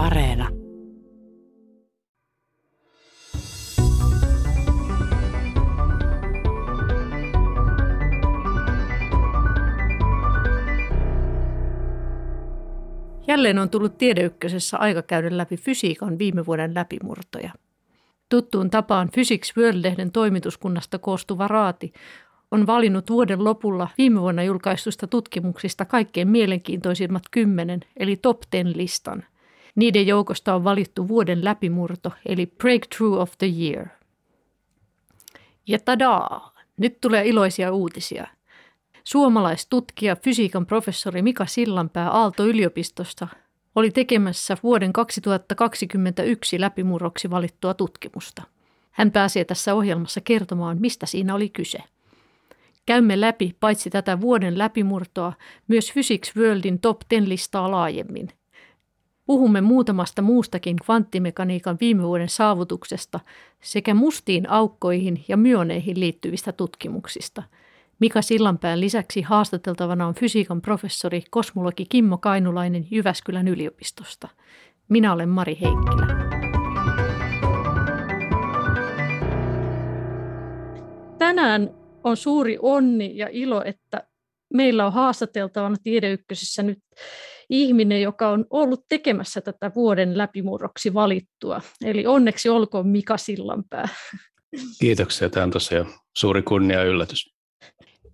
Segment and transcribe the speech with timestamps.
[0.00, 0.48] Areena.
[13.26, 17.50] Jälleen on tullut tiedeykkösessä aika käydä läpi fysiikan viime vuoden läpimurtoja.
[18.28, 21.92] Tuttuun tapaan Physics World-lehden toimituskunnasta koostuva raati
[22.50, 29.24] on valinnut vuoden lopulla viime vuonna julkaistusta tutkimuksista kaikkein mielenkiintoisimmat kymmenen, eli top ten listan.
[29.76, 33.86] Niiden joukosta on valittu vuoden läpimurto, eli Breakthrough of the Year.
[35.66, 36.54] Ja tadaa!
[36.76, 38.26] Nyt tulee iloisia uutisia.
[39.04, 43.28] Suomalaistutkija, fysiikan professori Mika Sillanpää Aalto-yliopistosta
[43.74, 48.42] oli tekemässä vuoden 2021 läpimurroksi valittua tutkimusta.
[48.90, 51.78] Hän pääsee tässä ohjelmassa kertomaan, mistä siinä oli kyse.
[52.86, 55.32] Käymme läpi paitsi tätä vuoden läpimurtoa,
[55.68, 58.28] myös Physics Worldin top 10 listaa laajemmin.
[59.30, 63.20] Puhumme muutamasta muustakin kvanttimekaniikan viime vuoden saavutuksesta
[63.60, 67.42] sekä mustiin aukkoihin ja myoneihin liittyvistä tutkimuksista.
[67.98, 74.28] Mika Sillanpään lisäksi haastateltavana on fysiikan professori, kosmologi Kimmo Kainulainen Jyväskylän yliopistosta.
[74.88, 76.06] Minä olen Mari Heikkilä.
[81.18, 81.70] Tänään
[82.04, 84.09] on suuri onni ja ilo, että
[84.54, 86.78] meillä on haastateltavana Tiedeykkösessä nyt
[87.50, 91.60] ihminen, joka on ollut tekemässä tätä vuoden läpimurroksi valittua.
[91.84, 93.88] Eli onneksi olkoon Mika Sillanpää.
[94.80, 95.30] Kiitoksia.
[95.30, 97.34] Tämä on tosiaan suuri kunnia ja yllätys.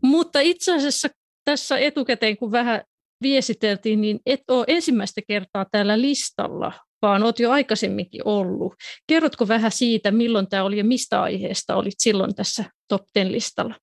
[0.02, 1.08] Mutta itse asiassa
[1.44, 2.82] tässä etukäteen, kun vähän
[3.22, 8.74] viesiteltiin, niin et ole ensimmäistä kertaa täällä listalla, vaan olet jo aikaisemminkin ollut.
[9.06, 13.74] Kerrotko vähän siitä, milloin tämä oli ja mistä aiheesta olit silloin tässä top 10 listalla?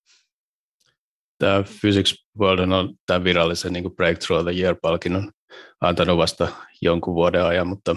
[1.40, 5.32] Tämä Physics World on tämän virallisen niin kuin Breakthrough of the Year-palkinnon
[5.82, 6.48] antanut vasta
[6.82, 7.96] jonkun vuoden ajan, mutta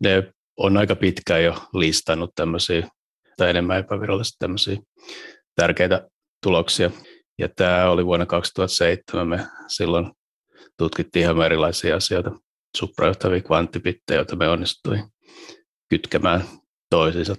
[0.00, 2.88] ne on aika pitkään jo listannut tämmöisiä,
[3.36, 4.76] tai enemmän epävirallisesti tämmöisiä
[5.56, 6.08] tärkeitä
[6.42, 6.90] tuloksia.
[7.38, 10.10] Ja tämä oli vuonna 2007, me silloin
[10.78, 12.30] tutkittiin ihan erilaisia asioita,
[12.76, 14.98] suprajohtavia kvanttipittejä, joita me onnistui
[15.90, 16.44] kytkemään
[16.90, 17.34] toisiinsa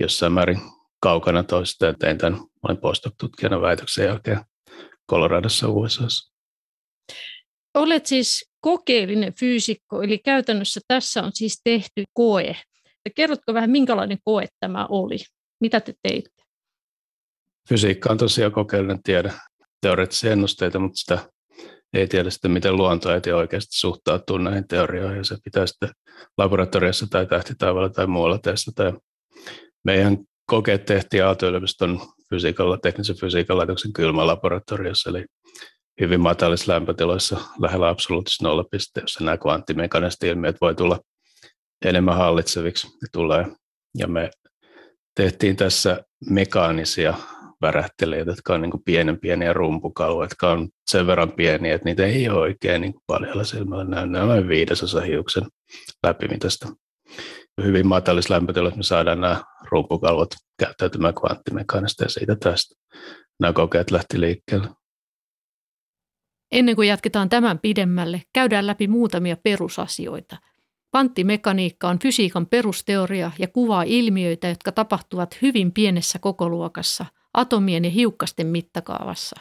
[0.00, 0.60] jossain määrin
[1.00, 1.86] kaukana toisista.
[1.86, 4.40] Ja tein tämän, olin postdoc-tutkijana väitöksen jälkeen
[5.10, 6.34] Coloradossa USAssa.
[7.74, 12.56] Olet siis kokeellinen fyysikko, eli käytännössä tässä on siis tehty koe.
[13.14, 15.16] Kerrotko vähän, minkälainen koe tämä oli?
[15.60, 16.42] Mitä te teitte?
[17.68, 19.32] Fysiikka on tosiaan kokeellinen tiede,
[19.80, 21.28] teoreettisia ennusteita, mutta sitä
[21.92, 25.90] ei tiedä sitten, miten luonto ei oikeasti suhtautuu näihin teorioihin, ja se pitää sitten
[26.38, 28.94] laboratoriossa tai tähtitaivaalla tai muualla testata.
[29.84, 32.00] Meidän kokeet tehtiin Aalto-yliopiston
[32.34, 35.24] fysiikalla, teknisen fysiikan laitoksen kylmälaboratoriossa, eli
[36.00, 40.98] hyvin matalissa lämpötiloissa lähellä absoluuttista nollapiste, jossa nämä kvanttimekaniset ilmiöt voi tulla
[41.84, 42.86] enemmän hallitseviksi.
[42.86, 43.46] Ne tulee.
[43.98, 44.30] Ja me
[45.14, 47.14] tehtiin tässä mekaanisia
[47.60, 52.28] värähteleitä, jotka on niin pienen pieniä rumpukaluja, jotka on sen verran pieniä, että niitä ei
[52.28, 54.06] ole oikein niin paljon silmällä näy.
[54.06, 55.44] Ne on viidesosa hiuksen
[56.02, 56.68] läpimitästä.
[57.62, 62.74] Hyvin matalissa lämpötiloissa me saadaan nämä rumpukalvot käyttäytymään kvanttimekaanista ja siitä tästä
[63.40, 64.68] nämä kokeet lähti liikkeelle.
[66.52, 70.36] Ennen kuin jatketaan tämän pidemmälle, käydään läpi muutamia perusasioita.
[70.90, 78.46] Kvanttimekaniikka on fysiikan perusteoria ja kuvaa ilmiöitä, jotka tapahtuvat hyvin pienessä kokoluokassa, atomien ja hiukkasten
[78.46, 79.40] mittakaavassa.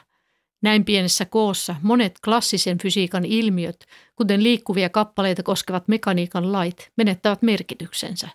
[0.64, 3.86] Näin pienessä koossa monet klassisen fysiikan ilmiöt,
[4.16, 8.30] kuten liikkuvia kappaleita koskevat mekaniikan lait, menettävät merkityksensä.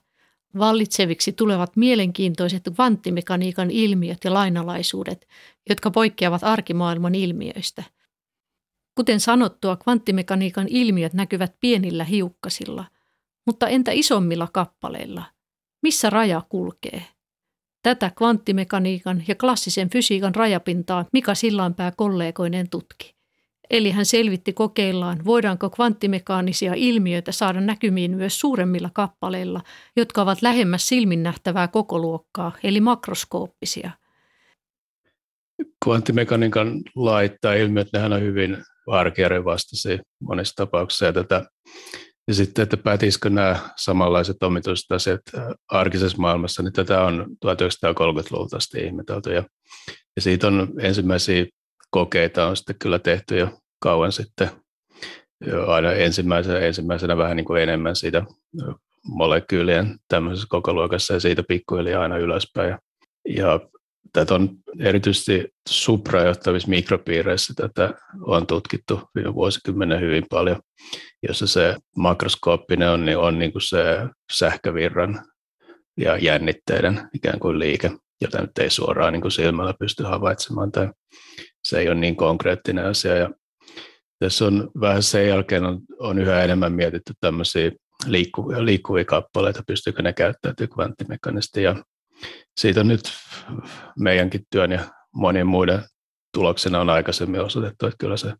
[0.59, 5.29] Vallitseviksi tulevat mielenkiintoiset kvanttimekaniikan ilmiöt ja lainalaisuudet,
[5.69, 7.83] jotka poikkeavat arkimaailman ilmiöistä–
[8.99, 12.85] Kuten sanottua, kvanttimekaniikan ilmiöt näkyvät pienillä hiukkasilla,
[13.47, 15.23] mutta entä isommilla kappaleilla?
[15.83, 17.05] Missä raja kulkee?
[17.83, 23.19] Tätä kvanttimekaniikan ja klassisen fysiikan rajapintaa Mika Sillanpää kollegoinen tutki.
[23.71, 29.61] Eli hän selvitti kokeillaan, voidaanko kvanttimekaanisia ilmiöitä saada näkymiin myös suuremmilla kappaleilla,
[29.97, 33.91] jotka ovat lähemmäs silmin nähtävää kokoluokkaa, eli makroskooppisia.
[35.85, 38.57] Kvanttimekaniikan lait tai ilmiöt, nehän on hyvin
[38.87, 41.05] arkijärjen vastaisia monissa tapauksissa.
[41.05, 41.45] Ja, tätä,
[42.29, 45.23] ja sitten, että pätisikö nämä samanlaiset omituiset
[45.69, 49.33] arkisessa maailmassa, niin tätä on 1930-luvulta asti ihmetelty.
[49.33, 49.45] Ja,
[50.17, 51.47] ja siitä on ensimmäisiä
[51.91, 54.51] kokeita on sitten kyllä tehty jo kauan sitten.
[55.47, 58.23] Jo aina ensimmäisenä, ensimmäisenä vähän niin kuin enemmän siitä
[59.05, 62.71] molekyylien tämmöisessä kokoluokassa ja siitä pikkuhiljaa aina ylöspäin.
[62.71, 62.79] Ja,
[63.29, 63.61] ja
[64.13, 64.51] tätä on
[64.81, 70.61] erityisesti suprajohtavissa mikropiireissä tätä on tutkittu viime vuosikymmenen hyvin paljon,
[71.23, 73.85] jossa se makroskooppinen on, niin on niin kuin se
[74.33, 75.23] sähkövirran
[75.97, 77.91] ja jännitteiden ikään kuin liike,
[78.21, 80.89] jota nyt ei suoraan niin kuin silmällä pysty havaitsemaan, tai
[81.65, 83.17] se ei ole niin konkreettinen asia.
[83.17, 83.31] Ja
[84.19, 87.71] tässä on vähän sen jälkeen on, on yhä enemmän mietitty tämmöisiä
[88.07, 91.63] liikkuvia, liikkuvia kappaleita, pystyykö ne käyttäytymään kvanttimekanisti.
[91.63, 91.77] Ja
[92.61, 93.01] siitä nyt
[93.99, 94.81] meidänkin työn ja
[95.15, 95.83] monien muiden
[96.35, 98.33] tuloksena on aikaisemmin osoitettu, että kyllä se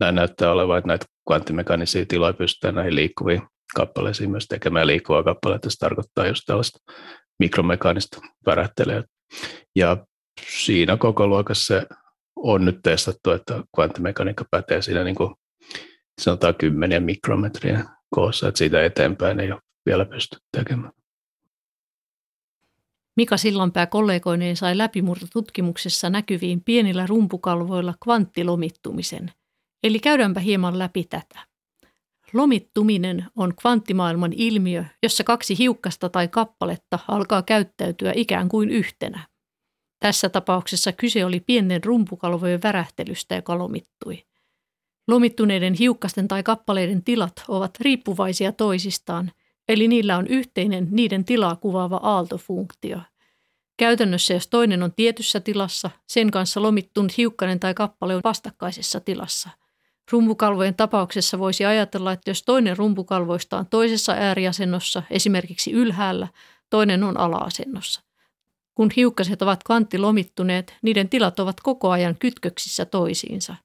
[0.00, 3.42] näin näyttää olevan, että näitä kvanttimekanisia tiloja pystytään näihin liikkuviin
[3.74, 5.70] kappaleisiin myös tekemään liikkuvaa kappaletta.
[5.70, 6.92] Se tarkoittaa just tällaista
[7.38, 9.04] mikromekaanista värähtelyä.
[9.76, 10.06] Ja
[10.48, 11.86] siinä koko luokassa se
[12.36, 15.34] on nyt testattu, että kvanttimekaniikka pätee siinä niin kuin
[16.20, 20.92] sanotaan kymmeniä mikrometriä koossa, että siitä eteenpäin ei ole vielä pysty tekemään.
[23.16, 29.32] Mika Sillanpää kollegoineen sai läpimurtotutkimuksessa näkyviin pienillä rumpukalvoilla kvanttilomittumisen.
[29.82, 31.38] Eli käydäänpä hieman läpi tätä.
[32.32, 39.26] Lomittuminen on kvanttimaailman ilmiö, jossa kaksi hiukkasta tai kappaletta alkaa käyttäytyä ikään kuin yhtenä.
[40.00, 44.24] Tässä tapauksessa kyse oli pienten rumpukalvojen värähtelystä, joka lomittui.
[45.08, 49.32] Lomittuneiden hiukkasten tai kappaleiden tilat ovat riippuvaisia toisistaan,
[49.68, 52.98] eli niillä on yhteinen niiden tilaa kuvaava aaltofunktio.
[53.76, 59.50] Käytännössä jos toinen on tietyssä tilassa, sen kanssa lomittunut hiukkanen tai kappale on vastakkaisessa tilassa.
[60.12, 66.28] Rumpukalvojen tapauksessa voisi ajatella, että jos toinen rumpukalvoista on toisessa ääriasennossa, esimerkiksi ylhäällä,
[66.70, 68.02] toinen on ala-asennossa.
[68.74, 73.56] Kun hiukkaset ovat kvanttilomittuneet, niiden tilat ovat koko ajan kytköksissä toisiinsa.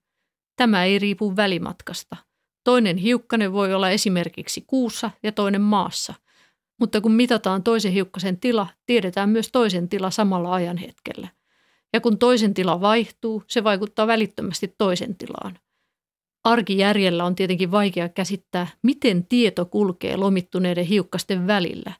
[0.55, 2.28] Tämä ei riipu välimatkasta.
[2.63, 6.13] Toinen hiukkanen voi olla esimerkiksi kuussa ja toinen maassa.
[6.79, 11.27] Mutta kun mitataan toisen hiukkasen tila, tiedetään myös toisen tila samalla ajanhetkellä.
[11.93, 15.59] Ja kun toisen tila vaihtuu, se vaikuttaa välittömästi toisen tilaan.
[16.43, 21.93] Arkijärjellä on tietenkin vaikea käsittää, miten tieto kulkee lomittuneiden hiukkasten välillä,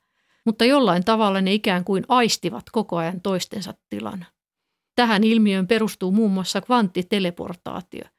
[0.46, 4.26] mutta jollain tavalla ne ikään kuin aistivat koko ajan toistensa tilan.
[4.96, 8.04] Tähän ilmiöön perustuu muun muassa kvanttiteleportaatio–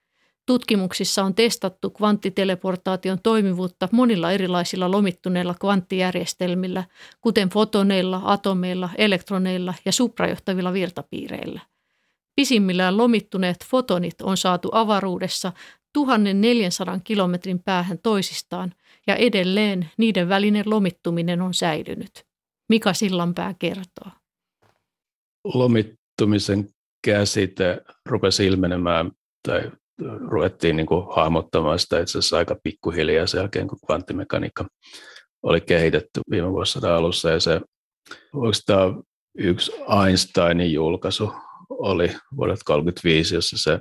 [0.50, 6.84] Tutkimuksissa on testattu kvanttiteleportaation toimivuutta monilla erilaisilla lomittuneilla kvanttijärjestelmillä,
[7.20, 11.60] kuten fotoneilla, atomeilla, elektroneilla ja suprajohtavilla virtapiireillä.
[12.36, 15.52] Pisimmillään lomittuneet fotonit on saatu avaruudessa
[15.92, 18.74] 1400 kilometrin päähän toisistaan
[19.06, 22.26] ja edelleen niiden välinen lomittuminen on säilynyt.
[22.68, 24.10] Mika Sillanpää kertoo.
[25.44, 26.68] Lomittumisen
[27.04, 29.10] käsite rupesi ilmenemään
[29.48, 29.70] tai
[30.30, 34.66] ruvettiin niin kuin hahmottamaan sitä itse asiassa aika pikkuhiljaa sen jälkeen, kun kvanttimekaniikka
[35.42, 37.30] oli kehitetty viime vuosisadan alussa.
[37.30, 37.60] Ja se
[38.34, 39.02] oikeastaan
[39.38, 39.72] yksi
[40.06, 41.32] Einsteinin julkaisu
[41.70, 43.78] oli vuodelta 1935, jossa se,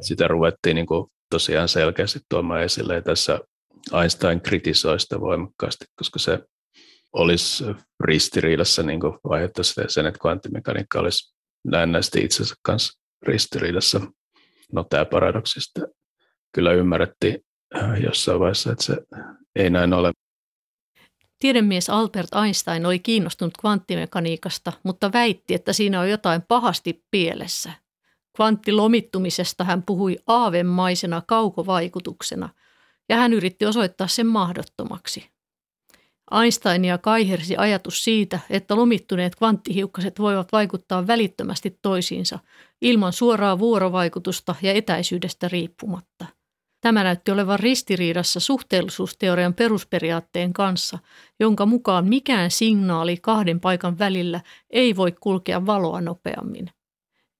[0.00, 2.94] sitä ruvettiin niin kuin tosiaan selkeästi tuomaan esille.
[2.94, 3.40] Ja tässä
[4.00, 6.38] Einstein kritisoi sitä voimakkaasti, koska se
[7.12, 7.64] olisi
[8.00, 9.18] ristiriidassa niin kuin
[9.88, 11.34] sen, että kvanttimekaniikka olisi
[11.64, 14.00] näennäisesti itsensä kanssa ristiriidassa
[14.72, 15.80] no tämä paradoksista
[16.52, 17.44] kyllä ymmärrettiin
[17.76, 18.96] äh, jossain vaiheessa, että se
[19.56, 20.12] ei näin ole.
[21.38, 27.72] Tiedemies Albert Einstein oli kiinnostunut kvanttimekaniikasta, mutta väitti, että siinä on jotain pahasti pielessä.
[28.36, 32.48] Kvanttilomittumisesta hän puhui aavemaisena kaukovaikutuksena,
[33.08, 35.35] ja hän yritti osoittaa sen mahdottomaksi.
[36.42, 42.38] Einsteinia kaihersi ajatus siitä, että lomittuneet kvanttihiukkaset voivat vaikuttaa välittömästi toisiinsa
[42.82, 46.26] ilman suoraa vuorovaikutusta ja etäisyydestä riippumatta.
[46.80, 50.98] Tämä näytti olevan ristiriidassa suhteellisuusteorian perusperiaatteen kanssa,
[51.40, 54.40] jonka mukaan mikään signaali kahden paikan välillä
[54.70, 56.70] ei voi kulkea valoa nopeammin.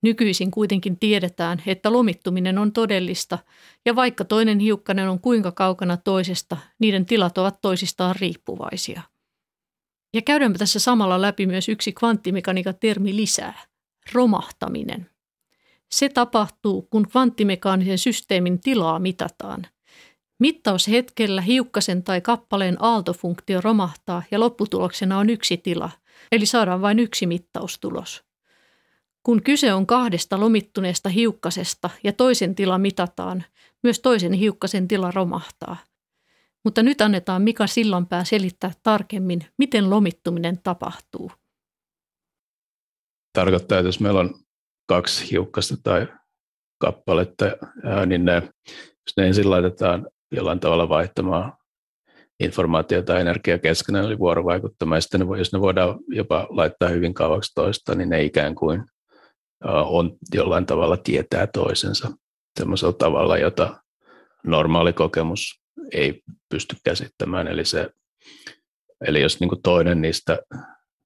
[0.02, 3.38] Nykyisin kuitenkin tiedetään, että lomittuminen on todellista,
[3.84, 9.02] ja vaikka toinen hiukkanen on kuinka kaukana toisesta, niiden tilat ovat toisistaan riippuvaisia.
[10.14, 13.62] Ja käydäänpä tässä samalla läpi myös yksi kvanttimekaniikan termi lisää,
[14.12, 15.10] romahtaminen.
[15.90, 19.66] Se tapahtuu, kun kvanttimekaanisen systeemin tilaa mitataan.
[20.38, 25.90] Mittaushetkellä hiukkasen tai kappaleen aaltofunktio romahtaa ja lopputuloksena on yksi tila,
[26.32, 28.24] eli saadaan vain yksi mittaustulos.
[29.26, 33.44] Kun kyse on kahdesta lomittuneesta hiukkasesta ja toisen tila mitataan,
[33.82, 35.76] myös toisen hiukkasen tila romahtaa.
[36.64, 41.32] Mutta nyt annetaan Mika Sillanpää selittää tarkemmin, miten lomittuminen tapahtuu.
[43.32, 44.34] Tarkoittaa, että jos meillä on
[44.88, 46.06] kaksi hiukkasta tai
[46.78, 47.44] kappaletta,
[48.06, 48.34] niin ne,
[48.76, 51.52] jos ne ensin laitetaan jollain tavalla vaihtamaan
[52.40, 57.52] informaatiota tai energiaa keskenään, eli vuorovaikuttamaan, ja sitten jos ne voidaan jopa laittaa hyvin kauaksi
[57.54, 58.84] toista, niin ne ikään kuin
[59.66, 62.10] on jollain tavalla tietää toisensa
[62.58, 63.82] semmoisella tavalla, jota
[64.44, 65.60] normaali kokemus
[65.92, 67.48] ei pysty käsittämään.
[67.48, 67.90] Eli, se,
[69.06, 70.38] eli jos niin toinen niistä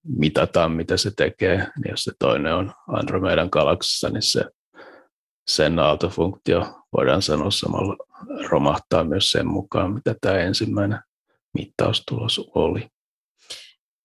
[0.06, 4.44] mitataan, mitä se tekee, niin jos se toinen on Andromedan galaksissa, niin se,
[5.48, 7.96] sen aaltofunktio voidaan sanoa samalla
[8.48, 10.98] romahtaa myös sen mukaan, mitä tämä ensimmäinen
[11.54, 12.88] mittaustulos oli.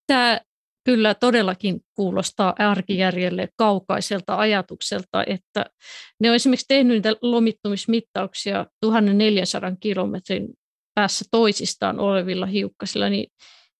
[0.07, 0.41] Tämä
[0.86, 5.65] kyllä todellakin kuulostaa arkijärjelle kaukaiselta ajatukselta, että
[6.20, 10.48] ne on esimerkiksi tehnyt niitä lomittumismittauksia 1400 kilometrin
[10.96, 13.27] päässä toisistaan olevilla hiukkasilla, niin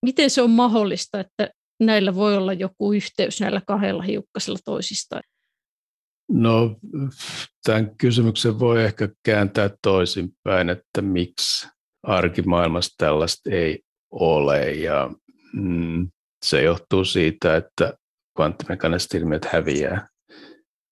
[0.02, 5.24] miten se on mahdollista, että näillä voi olla joku yhteys näillä kahdella hiukkasilla toisistaan?
[6.32, 6.76] No,
[7.64, 11.68] tämän kysymyksen voi ehkä kääntää toisinpäin, että miksi
[12.04, 13.80] arkimaailmassa tällaista ei
[14.12, 14.72] ole.
[14.72, 15.10] Ja
[15.54, 16.10] mm,
[16.46, 17.94] se johtuu siitä, että
[18.36, 20.08] kvanttimekaniset ilmiöt häviää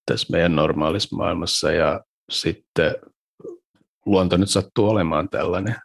[0.06, 2.94] tässä meidän normaalissa maailmassa ja sitten
[4.06, 5.76] luonto nyt sattuu olemaan tällainen,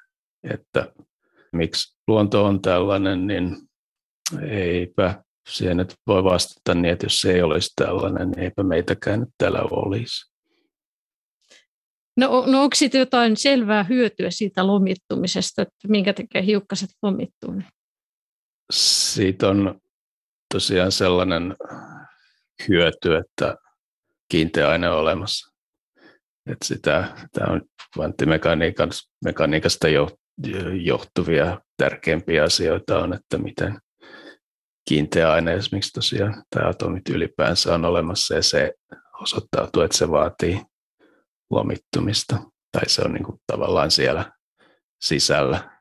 [0.44, 0.94] että
[1.54, 3.58] miksi luonto on tällainen, niin
[4.50, 9.20] eipä siihen nyt voi vastata niin, että jos se ei olisi tällainen, niin eipä meitäkään
[9.20, 10.30] nyt täällä olisi.
[12.18, 17.54] No, no onko sitten jotain selvää hyötyä siitä lomittumisesta, että minkä takia hiukkaset lomittuu?
[18.72, 19.82] Siitä on
[20.54, 21.56] tosiaan sellainen
[22.68, 23.56] hyöty, että
[24.32, 25.54] kiinteä aine on olemassa.
[26.46, 27.62] Että sitä, tämä on
[27.94, 29.88] kvanttimekaniikasta
[30.84, 33.80] johtuvia tärkeimpiä asioita on, että miten
[34.90, 38.74] kiinteä aine esimerkiksi tosiaan, tai atomit ylipäänsä on olemassa ja se
[39.22, 40.62] osoittautuu, että se vaatii
[41.50, 42.38] lomittumista,
[42.72, 44.32] tai se on niin kuin tavallaan siellä
[45.02, 45.79] sisällä.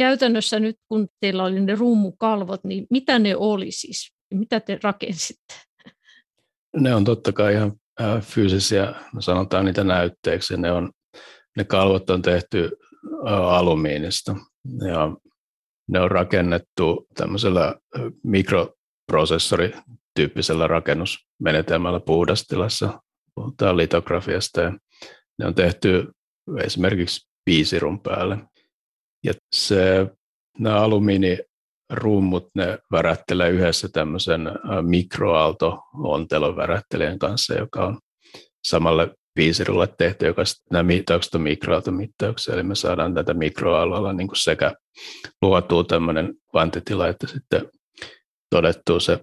[0.00, 4.12] Käytännössä nyt, kun teillä oli ne rummukalvot, niin mitä ne oli siis?
[4.34, 5.54] Mitä te rakensitte?
[6.76, 7.72] Ne on totta kai ihan
[8.20, 10.56] fyysisiä, no sanotaan niitä näytteeksi.
[10.56, 10.92] Ne, on,
[11.56, 12.70] ne kalvot on tehty
[13.26, 14.36] alumiinista
[14.88, 15.16] ja
[15.88, 17.74] ne on rakennettu tämmöisellä
[18.24, 23.02] mikroprosessorityyppisellä rakennusmenetelmällä puhdastilassa.
[23.34, 24.72] Puhutaan litografiasta ja
[25.38, 26.08] ne on tehty
[26.64, 28.38] esimerkiksi piisirun päälle.
[29.66, 30.06] Se,
[30.58, 34.40] nämä alumiinirummut, ne värättelee yhdessä tämmöisen
[34.82, 37.98] mikroaalto-ontelon värättelijän kanssa, joka on
[38.64, 44.74] samalle piisirulle tehty, joka nämä mittaukset on mikroaaltomittauksia, eli me saadaan tätä mikroalueella niin sekä
[45.42, 47.68] luotua tämmöinen kvantitila, että sitten
[48.50, 49.18] todettuu se.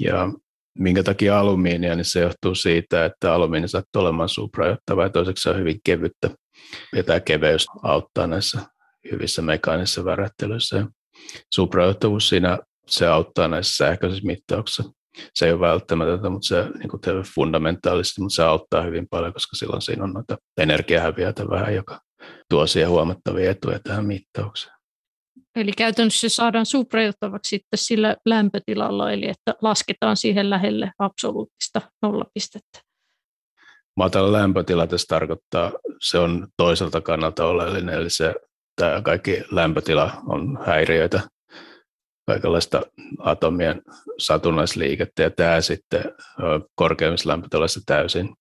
[0.00, 0.32] Ja
[0.78, 5.50] minkä takia alumiinia, niin se johtuu siitä, että alumiini sattuu olemaan suprajottava ja toiseksi se
[5.50, 6.30] on hyvin kevyttä.
[6.96, 8.60] Ja tämä keveys auttaa näissä
[9.10, 10.86] hyvissä mekaanisissa värättelyissä.
[11.54, 14.92] Suprajohtavuus siinä se auttaa näissä sähköisissä mittauksissa.
[15.34, 17.00] Se ei ole välttämätöntä, mutta se niin kuin
[17.34, 22.00] fundamentaalisesti, mutta se auttaa hyvin paljon, koska silloin siinä on noita energiahäviöitä vähän, joka
[22.50, 24.76] tuo siihen huomattavia etuja tähän mittaukseen.
[25.56, 32.80] Eli käytännössä se saadaan suprajohtavaksi sitten sillä lämpötilalla, eli että lasketaan siihen lähelle absoluuttista nollapistettä.
[33.96, 38.34] Matala lämpötila tässä tarkoittaa, se on toiselta kannalta oleellinen, eli se
[38.76, 41.20] tämä kaikki lämpötila on häiriöitä,
[42.26, 42.82] kaikenlaista
[43.18, 43.82] atomien
[44.18, 46.04] satunnaisliikettä, ja tämä sitten
[46.74, 48.34] korkeimmissa lämpötiloissa täysin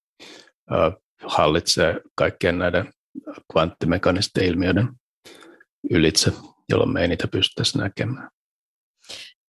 [1.23, 2.93] hallitsee kaikkien näiden
[3.51, 4.87] kvanttimekanisten ilmiöiden
[5.91, 6.31] ylitse,
[6.69, 8.29] jolloin me ei niitä pystyttäisi näkemään.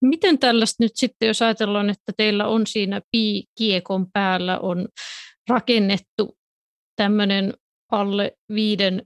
[0.02, 4.88] Miten tällaista nyt sitten, jos ajatellaan, että teillä on siinä pi-kiekon päällä on
[5.48, 6.38] rakennettu
[6.96, 7.54] tämmöinen
[7.92, 9.02] alle viiden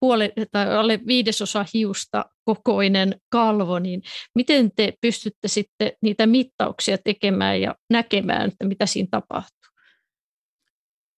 [0.00, 4.02] puoli, tai alle viidesosa hiusta kokoinen kalvo, niin
[4.34, 9.56] miten te pystytte sitten niitä mittauksia tekemään ja näkemään, että mitä siinä tapahtuu?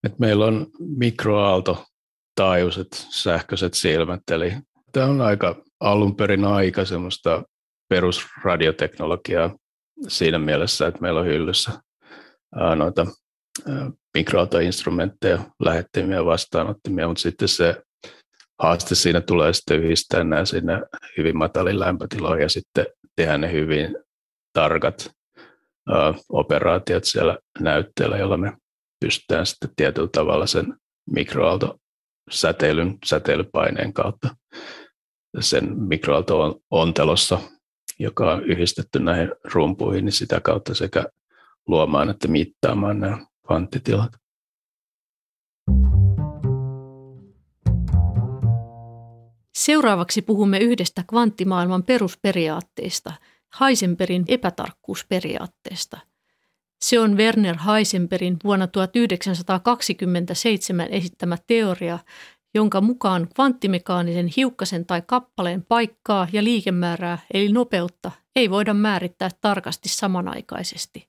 [0.05, 1.85] Et meillä on mikroaalto
[2.35, 4.53] taajuiset sähköiset silmät, eli
[4.93, 7.43] tämä on aika alun perin aika semmoista
[7.89, 9.57] perusradioteknologiaa
[10.09, 11.73] siinä mielessä, että meillä on hyllyssä
[12.77, 13.07] noita
[14.15, 17.83] mikroaaltoinstrumentteja, lähettimiä vastaanottimia, mutta sitten se
[18.59, 20.83] haaste siinä tulee sitten yhdistää nämä sinne
[21.19, 22.87] hyvin matalin lämpötiloihin ja sitten
[23.17, 23.97] tehdä ne hyvin
[24.53, 25.11] tarkat
[25.91, 28.53] uh, operaatiot siellä näytteellä, jolla me
[29.01, 30.75] pystytään sitten tietyllä tavalla sen
[31.11, 34.37] mikroaaltosäteilyn säteilypaineen kautta
[35.41, 37.39] sen mikroaalto-ontelossa,
[37.99, 41.05] joka on yhdistetty näihin rumpuihin, niin sitä kautta sekä
[41.67, 44.13] luomaan että mittaamaan nämä kvanttitilat.
[49.59, 53.13] Seuraavaksi puhumme yhdestä kvanttimaailman perusperiaatteista,
[53.61, 55.99] Heisenbergin epätarkkuusperiaatteesta.
[56.81, 61.99] Se on Werner Heisenbergin vuonna 1927 esittämä teoria,
[62.55, 69.89] jonka mukaan kvanttimekaanisen hiukkasen tai kappaleen paikkaa ja liikemäärää eli nopeutta ei voida määrittää tarkasti
[69.89, 71.09] samanaikaisesti.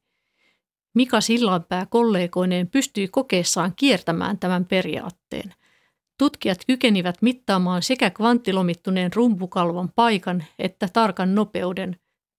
[0.96, 5.54] Mika Sillanpää kollegoineen pystyi kokeessaan kiertämään tämän periaatteen.
[6.20, 11.96] Tutkijat kykenivät mittaamaan sekä kvanttilomittuneen rumpukalvon paikan että tarkan nopeuden.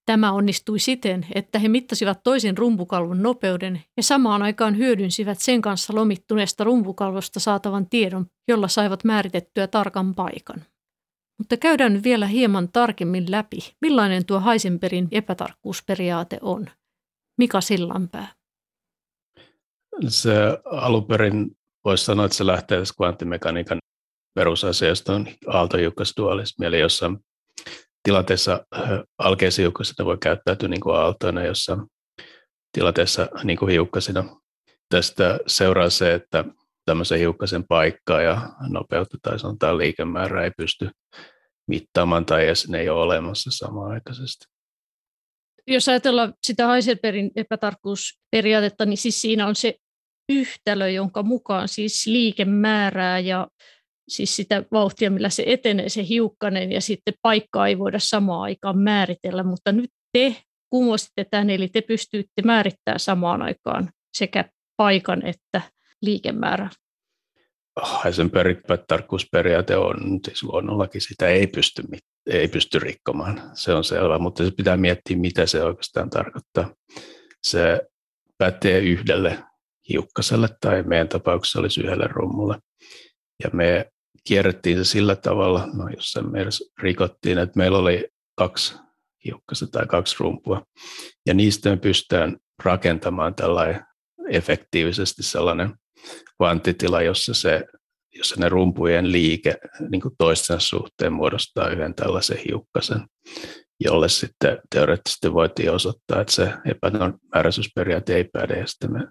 [0.07, 5.95] Tämä onnistui siten, että he mittasivat toisen rumpukalvon nopeuden ja samaan aikaan hyödynsivät sen kanssa
[5.95, 10.65] lomittuneesta rumpukalvosta saatavan tiedon, jolla saivat määritettyä tarkan paikan.
[11.39, 16.67] Mutta käydään nyt vielä hieman tarkemmin läpi, millainen tuo Heisenbergin epätarkkuusperiaate on.
[17.39, 18.29] Mika Sillanpää.
[20.09, 20.35] Se
[20.65, 23.79] alun perin voisi sanoa, että se lähtee tästä kvanttimekaniikan
[24.35, 27.19] perusasiasta on aaltohiukkasdualismi, eli jossain
[28.03, 28.67] tilanteessa
[29.19, 31.79] alkeisia hiukkasina voi käyttäytyä niin kuin aaltoina, jossa
[32.73, 34.25] tilanteessa niin kuin hiukkasina.
[34.89, 36.45] Tästä seuraa se, että
[36.85, 40.91] tämmöisen hiukkasen paikkaa ja nopeutta tai sanotaan liikemäärää ei pysty
[41.67, 44.45] mittaamaan tai edes ne ei ole olemassa samanaikaisesti.
[45.67, 49.75] Jos ajatellaan sitä Heisenbergin epätarkkuusperiaatetta, niin siis siinä on se
[50.31, 53.49] yhtälö, jonka mukaan siis liikemäärää ja
[54.09, 58.79] siis sitä vauhtia, millä se etenee, se hiukkanen, ja sitten paikkaa ei voida samaan aikaan
[58.79, 60.37] määritellä, mutta nyt te
[60.71, 64.45] kumositte tämän, eli te pystyitte määrittämään samaan aikaan sekä
[64.77, 65.63] paikan että
[66.03, 66.71] liikemäärä.
[68.05, 71.83] Heisenbergin tarkkuusperiaate on, siis luonnollakin sitä ei pysty,
[72.27, 76.75] ei pysty rikkomaan, se on selvä, mutta se pitää miettiä, mitä se oikeastaan tarkoittaa.
[77.43, 77.81] Se
[78.39, 79.39] pätee yhdelle
[79.89, 82.59] hiukkaselle tai meidän tapauksessa olisi yhdelle rummulle.
[83.45, 83.91] Ja me
[84.25, 85.85] kierrettiin se sillä tavalla, no
[86.31, 86.47] me
[86.83, 88.75] rikottiin, että meillä oli kaksi
[89.25, 90.63] hiukkasta tai kaksi rumpua.
[91.27, 93.85] Ja niistä me pystytään rakentamaan tällainen
[94.31, 95.75] efektiivisesti sellainen
[96.37, 97.65] kvanttitila, jossa, se,
[98.13, 99.57] jossa ne rumpujen liike
[99.91, 103.07] niin kuin toistensa suhteen muodostaa yhden tällaisen hiukkasen,
[103.81, 109.09] jolle sitten teoreettisesti voitiin osoittaa, että se epämääräisyysperiaate ei päde, ja sitten me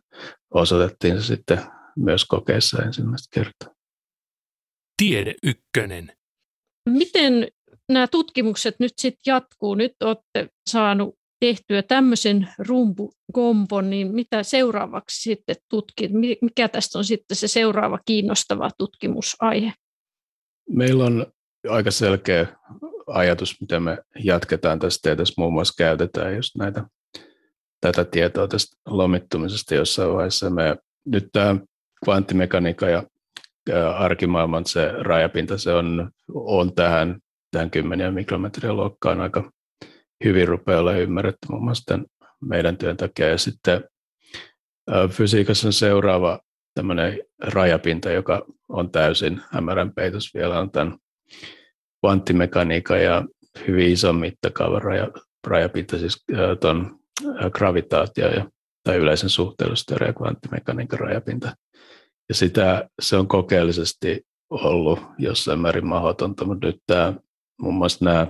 [0.53, 1.61] osoitettiin se sitten
[1.95, 3.75] myös kokeessa ensimmäistä kertaa.
[4.97, 6.11] Tiede ykkönen.
[6.89, 7.47] Miten
[7.89, 9.75] nämä tutkimukset nyt sitten jatkuu?
[9.75, 16.11] Nyt olette saanut tehtyä tämmöisen rumpukompon, niin mitä seuraavaksi sitten tutkit?
[16.41, 19.73] Mikä tästä on sitten se seuraava kiinnostava tutkimusaihe?
[20.69, 21.25] Meillä on
[21.69, 22.47] aika selkeä
[23.13, 26.83] ajatus, miten me jatketaan tästä ja tässä muun muassa käytetään just näitä,
[27.81, 30.49] tätä tietoa tästä lomittumisesta jossain vaiheessa.
[30.49, 31.55] Me, nyt tämä
[32.05, 33.03] kvanttimekaniikka ja
[33.95, 37.19] arkimaailman se rajapinta, se on, on tähän,
[37.51, 39.51] tähän kymmeniä mikrometriä luokkaan aika
[40.25, 42.05] hyvin rupeaa olla ymmärretty muun muassa tämän
[42.41, 43.29] meidän työn takia.
[43.29, 43.83] Ja sitten
[45.09, 46.39] fysiikassa on seuraava
[46.73, 50.97] tämmöinen rajapinta, joka on täysin hämärän peitos vielä, on tämän
[52.01, 53.23] kvanttimekaniikan ja
[53.67, 55.07] hyvin ison mittakaavan raja,
[55.47, 56.25] rajapinta, siis
[56.59, 56.99] tuon
[57.53, 58.49] gravitaatio ja,
[58.83, 61.55] tai yleisen suhteellisuusteorian ja kvanttimekaniikan rajapinta.
[62.29, 67.13] Ja sitä se on kokeellisesti ollut jossain määrin mahdotonta, mutta nyt tämä,
[67.61, 68.27] muun muassa nämä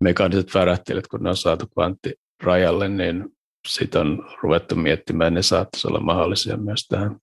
[0.00, 3.24] mekaaniset värähtelijät, kun ne on saatu kvanttirajalle, niin
[3.68, 7.16] sitten on ruvettu miettimään, että ne saattaisi olla mahdollisia myös tähän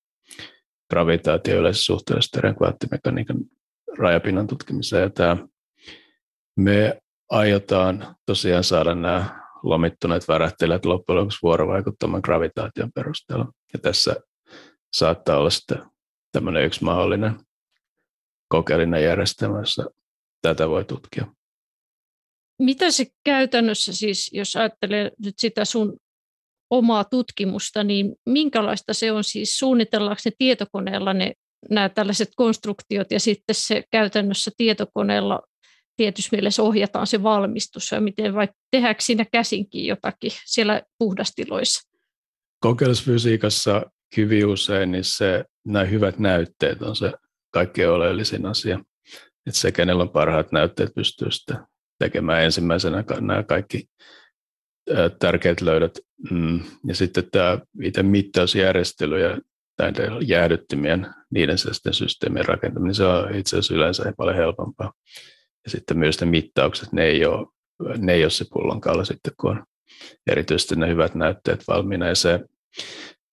[0.90, 3.38] gravitaatio yleisessä suhteellisuusteorian kvanttimekaniikan
[3.98, 5.04] rajapinnan tutkimiseen.
[5.04, 5.38] Ja tämä,
[6.58, 13.52] me aiotaan tosiaan saada nämä lomittuneet värähtelijät loppujen lopuksi vuorovaikuttamaan gravitaation perusteella.
[13.74, 14.16] Ja tässä
[14.94, 15.84] saattaa olla sitten
[16.32, 17.40] tämmöinen yksi mahdollinen
[18.48, 19.86] kokeellinen järjestelmä, jossa
[20.42, 21.28] tätä voi tutkia.
[22.60, 25.98] Mitä se käytännössä siis, jos ajattelee nyt sitä sun
[26.70, 31.34] omaa tutkimusta, niin minkälaista se on siis, suunnitellaanko ne tietokoneella ne,
[31.70, 35.42] nämä tällaiset konstruktiot ja sitten se käytännössä tietokoneella
[35.98, 41.92] tietysti mielessä ohjataan se valmistus ja miten vai tehdäänkö siinä käsinkin jotakin siellä puhdastiloissa?
[42.60, 47.12] Kokeellisfysiikassa hyvin usein niin se, nämä hyvät näytteet on se
[47.52, 48.80] kaikkein oleellisin asia.
[49.48, 51.58] Että se, kenellä on parhaat näytteet, pystyy sitten
[52.00, 53.86] tekemään ensimmäisenä nämä kaikki
[55.20, 56.00] tärkeät löydöt.
[56.32, 59.38] Mm, ja sitten tämä itse mittausjärjestely ja
[59.80, 64.94] näiden jäädyttimien, niiden sitten systeemien rakentaminen, se on itse asiassa yleensä paljon helpompaa.
[65.64, 67.48] Ja sitten myös ne mittaukset, ne ei ole,
[67.98, 69.66] ne ei ole se pullonkaula sitten, kun on
[70.28, 72.08] erityisesti ne hyvät näytteet valmiina.
[72.08, 72.40] Ja se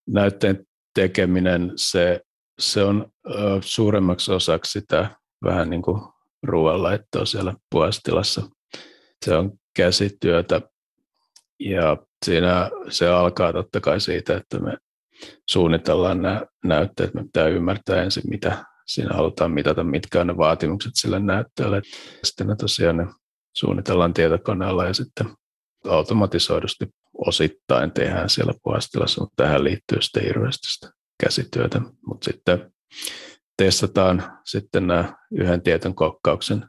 [0.06, 2.20] näytteen tekeminen, se,
[2.60, 3.12] se on
[3.60, 5.10] suuremmaksi osaksi sitä
[5.44, 6.02] vähän niin kuin
[6.42, 8.42] ruoanlaittoa siellä puhastilassa.
[9.24, 10.60] Se on käsityötä
[11.60, 14.76] Ja siinä se alkaa totta kai siitä, että me
[15.50, 17.14] suunnitellaan nämä näytteet.
[17.14, 21.82] Me pitää ymmärtää ensin, mitä siinä halutaan mitata, mitkä on ne vaatimukset sille näytteelle.
[22.24, 23.06] Sitten ne tosiaan ne
[23.56, 25.26] suunnitellaan tietokoneella ja sitten
[25.88, 26.86] automatisoidusti
[27.26, 30.90] osittain tehdään siellä puhastilassa, mutta tähän liittyy sitten hirveästi sitä
[31.24, 31.80] käsityötä.
[32.06, 32.72] Mutta sitten
[33.56, 36.64] testataan sitten nämä yhden tietyn kokkauksen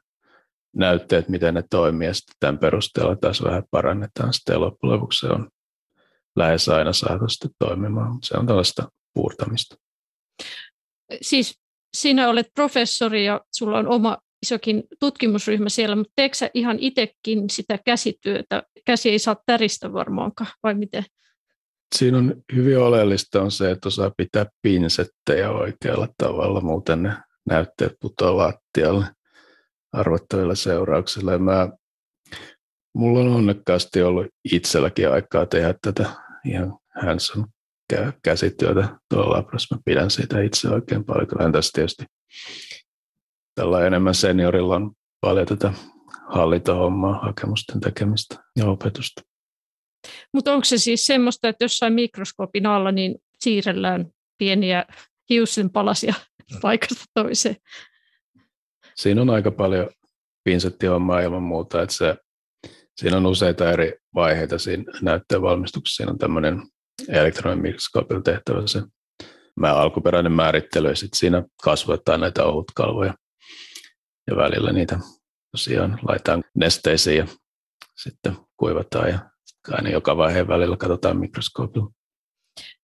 [0.76, 4.34] näytteet, miten ne toimii, ja sitten tämän perusteella taas vähän parannetaan.
[4.34, 5.50] Sitten loppujen lopuksi se on
[6.40, 9.76] lähes aina saatu sitten toimimaan, se on tällaista puurtamista.
[11.22, 11.60] Siis
[11.98, 17.50] sinä olet professori ja sulla on oma isokin tutkimusryhmä siellä, mutta teekö sä ihan itsekin
[17.50, 18.64] sitä käsityötä?
[18.86, 21.04] Käsi ei saa täristä varmaankaan, vai miten?
[21.96, 27.14] Siinä on hyvin oleellista on se, että osaa pitää pinsettejä oikealla tavalla, muuten ne
[27.46, 29.06] näytteet putoaa lattialle
[29.92, 31.32] arvottavilla seurauksilla.
[31.32, 31.70] Ja mä,
[32.96, 37.34] mulla on onnekkaasti ollut itselläkin aikaa tehdä tätä ihan hands
[38.24, 39.76] käsityötä tuolla labrassa.
[39.76, 41.28] Mä pidän siitä itse oikein paljon.
[41.28, 42.06] Kyllähän tässä tietysti
[43.56, 45.74] tällä enemmän seniorilla on paljon tätä
[46.28, 49.22] hallintohommaa, hakemusten tekemistä ja opetusta.
[50.34, 54.06] Mutta onko se siis semmoista, että jossain mikroskoopin alla niin siirrellään
[54.38, 54.86] pieniä
[55.30, 56.14] hiusten palasia
[56.62, 57.56] paikasta toiseen?
[58.96, 59.90] Siinä on aika paljon
[60.44, 62.16] pinsettihommaa ilman muuta, että se,
[63.00, 65.98] siinä on useita eri vaiheita siinä näytteen valmistuksessa.
[65.98, 66.62] Siinä on tämmöinen
[67.10, 67.76] elektroninen
[68.24, 68.82] tehtävä se
[69.60, 73.14] mä alkuperäinen määrittely ja sitten siinä kasvatetaan näitä ohutkalvoja
[74.28, 75.00] ja välillä niitä
[75.52, 77.28] tosiaan laitetaan nesteisiin ja
[78.04, 79.20] sitten kuivataan ja
[79.72, 81.90] aina joka vaiheen välillä katsotaan mikroskoopilla.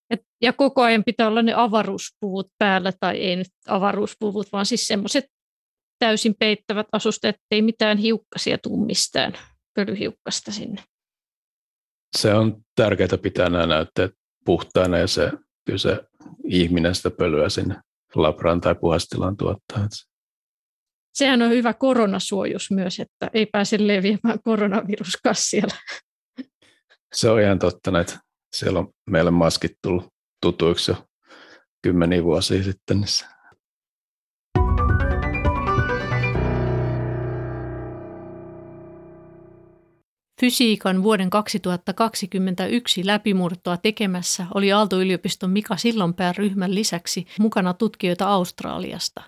[0.10, 4.88] Et, ja koko ajan pitää olla ne avaruuspuvut päällä, tai ei nyt avaruuspuvut, vaan siis
[4.88, 5.26] semmoiset
[6.00, 9.34] täysin peittävät asusteet, ei mitään hiukkasia tuu mistään
[9.76, 10.84] pölyhiukkasta sinne.
[12.18, 14.12] Se on tärkeää pitää nämä näytteet
[14.46, 15.32] puhtaana ja se,
[15.66, 16.00] kyllä se
[16.44, 17.76] ihminen sitä pölyä sinne
[18.16, 19.88] labraan tai puhastilaan tuottaa.
[21.14, 25.76] Sehän on hyvä koronasuojus myös, että ei pääse leviämään koronaviruskas siellä.
[27.14, 28.20] Se on ihan totta, että
[28.56, 31.08] siellä on meille maskit tullut tutuiksi jo
[31.84, 32.98] kymmeniä vuosia sitten.
[32.98, 33.35] Niin
[40.42, 49.22] Fysiikan vuoden 2021 läpimurtoa tekemässä oli Aalto-yliopiston Mika Sillanpään ryhmän lisäksi mukana tutkijoita Australiasta.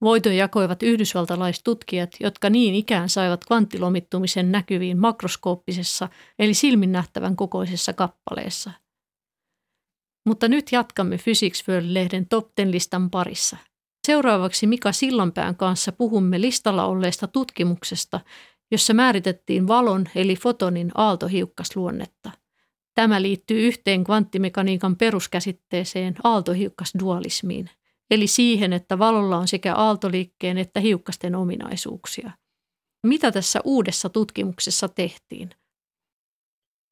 [0.00, 8.70] Voiton jakoivat yhdysvaltalaistutkijat, jotka niin ikään saivat kvanttilomittumisen näkyviin makroskooppisessa eli silmin nähtävän kokoisessa kappaleessa.
[10.26, 13.56] Mutta nyt jatkamme Physics World-lehden Top 10-listan parissa.
[14.06, 18.20] Seuraavaksi Mika Sillanpään kanssa puhumme listalla olleesta tutkimuksesta,
[18.70, 22.30] jossa määritettiin valon eli fotonin aaltohiukkasluonnetta.
[22.94, 27.70] Tämä liittyy yhteen kvanttimekaniikan peruskäsitteeseen aaltohiukkasdualismiin,
[28.10, 32.30] eli siihen, että valolla on sekä aaltoliikkeen että hiukkasten ominaisuuksia.
[33.06, 35.50] Mitä tässä uudessa tutkimuksessa tehtiin?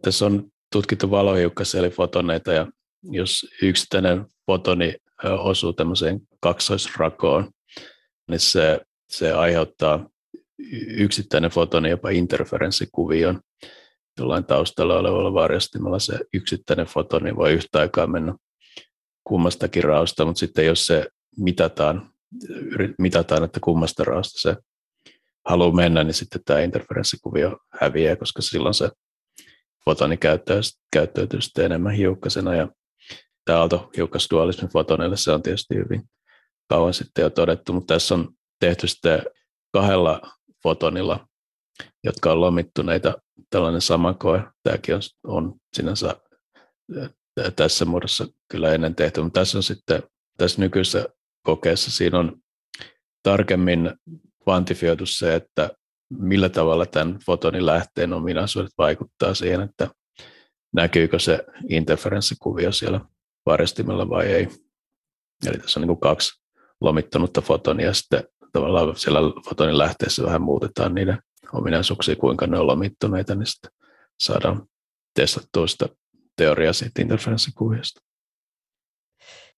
[0.03, 2.67] Tässä on tutkittu valohiukkas eli fotoneita ja
[3.03, 4.95] jos yksittäinen fotoni
[5.39, 7.51] osuu tämmöiseen kaksoisrakoon,
[8.31, 10.09] niin se, se aiheuttaa
[10.89, 13.41] yksittäinen fotoni jopa interferenssikuvion
[14.19, 18.35] jollain taustalla olevalla varjostimella se yksittäinen fotoni voi yhtä aikaa mennä
[19.25, 22.11] kummastakin raosta, mutta sitten jos se mitataan,
[22.99, 24.57] mitataan, että kummasta raosta se
[25.49, 28.91] haluaa mennä, niin sitten tämä interferenssikuvio häviää, koska silloin se
[29.85, 30.19] fotoni
[30.93, 32.55] käyttäytyy sitten enemmän hiukkasena.
[32.55, 32.69] Ja
[33.45, 36.03] tämä aaltohiukkasdualismin fotoneille se on tietysti hyvin
[36.69, 38.29] kauan sitten jo todettu, mutta tässä on
[38.61, 39.23] tehty sitten
[39.73, 41.29] kahdella fotonilla,
[42.05, 43.15] jotka on lomittuneita.
[43.51, 46.17] Tällainen sama koe, tämäkin on, on sinänsä
[47.57, 50.03] tässä muodossa kyllä ennen tehty, mutta tässä on sitten
[50.39, 51.09] tässä nykyisessä
[51.43, 52.37] kokeessa siinä on
[53.23, 53.93] tarkemmin
[54.45, 55.71] kvantifioitu se, että
[56.19, 59.89] millä tavalla tämän fotonin lähteen ominaisuudet vaikuttaa siihen, että
[60.75, 63.01] näkyykö se interferenssikuvio siellä
[63.47, 64.49] varjostimella vai ei.
[65.47, 66.43] Eli tässä on niin kaksi
[66.81, 71.19] lomittunutta fotonia sitten tavallaan siellä fotonin lähteessä vähän muutetaan niiden
[71.53, 73.71] ominaisuuksia, kuinka ne on lomittuneita, niin sitten
[74.21, 74.67] saadaan
[75.15, 75.89] testattua sitä
[76.37, 78.01] teoriaa siitä interferenssikuviosta.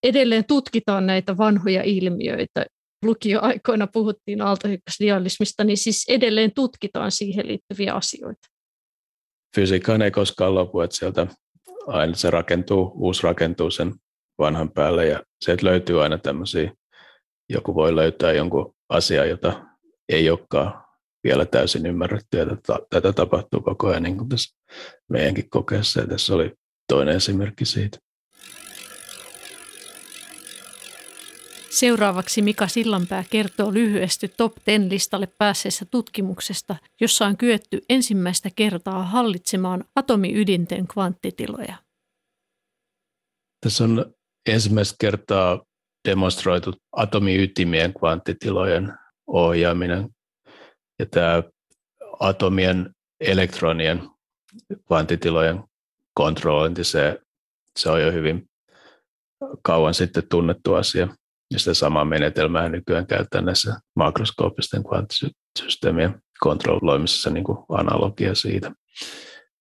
[0.02, 2.66] Edelleen tutkitaan näitä vanhoja ilmiöitä.
[3.04, 8.48] Lukioaikoina puhuttiin aaltohykkasdialismista, niin siis edelleen tutkitaan siihen liittyviä asioita.
[9.56, 11.26] Fysiikkaan ei koskaan lopu, että sieltä
[11.86, 13.94] aina se rakentuu, uusi rakentuu sen
[14.38, 16.72] vanhan päälle ja sieltä löytyy aina tämmöisiä,
[17.48, 19.66] joku voi löytää jonkun asia, jota
[20.08, 20.84] ei olekaan
[21.24, 24.56] vielä täysin ymmärretty, ja tätä, tätä tapahtuu koko ajan niin kuin tässä
[25.10, 26.52] meidänkin kokeessa, ja tässä oli
[26.88, 27.98] toinen esimerkki siitä.
[31.70, 39.84] Seuraavaksi Mika Sillanpää kertoo lyhyesti Top 10-listalle päässeestä tutkimuksesta, jossa on kyetty ensimmäistä kertaa hallitsemaan
[39.96, 41.74] atomiydinten kvanttitiloja.
[43.60, 44.14] Tässä on
[44.48, 45.64] ensimmäistä kertaa
[46.08, 48.92] demonstroitu atomiytimien kvanttitilojen
[49.26, 50.08] ohjaaminen.
[50.98, 51.42] Ja tämä
[52.20, 54.02] atomien elektronien
[54.86, 55.64] kvanttitilojen
[56.14, 57.20] kontrollointi, se,
[57.78, 58.50] se on jo hyvin
[59.62, 61.08] kauan sitten tunnettu asia.
[61.52, 68.72] Ja sitä samaa menetelmää nykyään käytetään näissä makroskooppisten kvanttisysteemien kontrolloimisessa niin kuin analogia siitä.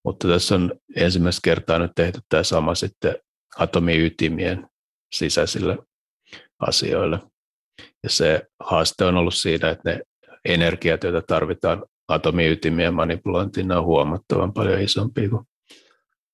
[0.06, 3.15] Mutta tässä on ensimmäistä kertaa nyt tehty tämä sama sitten
[3.58, 4.67] atomiytimien
[5.13, 5.78] sisäisille
[6.60, 7.19] asioille.
[8.04, 10.02] Ja se haaste on ollut siinä, että ne
[10.45, 15.45] energiat, joita tarvitaan atomiytimien manipulointiin, ne on huomattavan paljon isompia kuin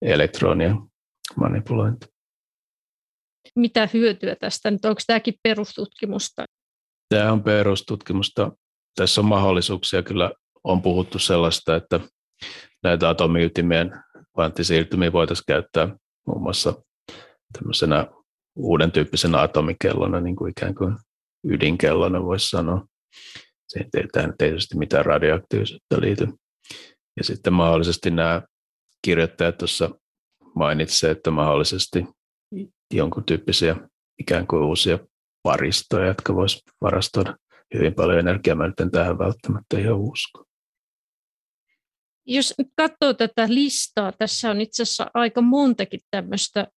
[0.02, 0.78] elektronien
[1.36, 2.06] manipulointi.
[3.56, 4.86] Mitä hyötyä tästä nyt?
[4.86, 6.46] Onko tämäkin perustutkimusta?
[7.10, 8.52] Tämä on perustutkimusta.
[8.96, 10.04] Tässä on mahdollisuuksia.
[10.04, 10.32] Kyllä
[10.64, 12.00] on puhuttu sellaista, että
[12.84, 13.92] näitä atomiytimien
[14.34, 15.96] kvanttisiirtymiä voitaisiin käyttää
[16.28, 16.84] muun muassa
[17.54, 18.08] tämmöisenä
[18.56, 20.96] uuden tyyppisenä atomikellona, niin kuin ikään kuin
[21.44, 22.88] ydinkellona voisi sanoa.
[23.68, 26.28] Se ei tähän tietysti mitään radioaktiivisuutta liity.
[27.18, 28.42] Ja sitten mahdollisesti nämä
[29.02, 29.90] kirjoittajat tuossa
[30.56, 32.06] mainitsivat, että mahdollisesti
[32.94, 33.76] jonkun tyyppisiä
[34.20, 35.00] ikään kuin uusia
[35.44, 37.38] paristoja, jotka voisi varastoida
[37.74, 38.56] hyvin paljon energiaa.
[38.56, 40.46] Mä nyt en tähän välttämättä ihan usko.
[42.28, 46.68] Jos katsoo tätä listaa, tässä on itse asiassa aika montakin tämmöistä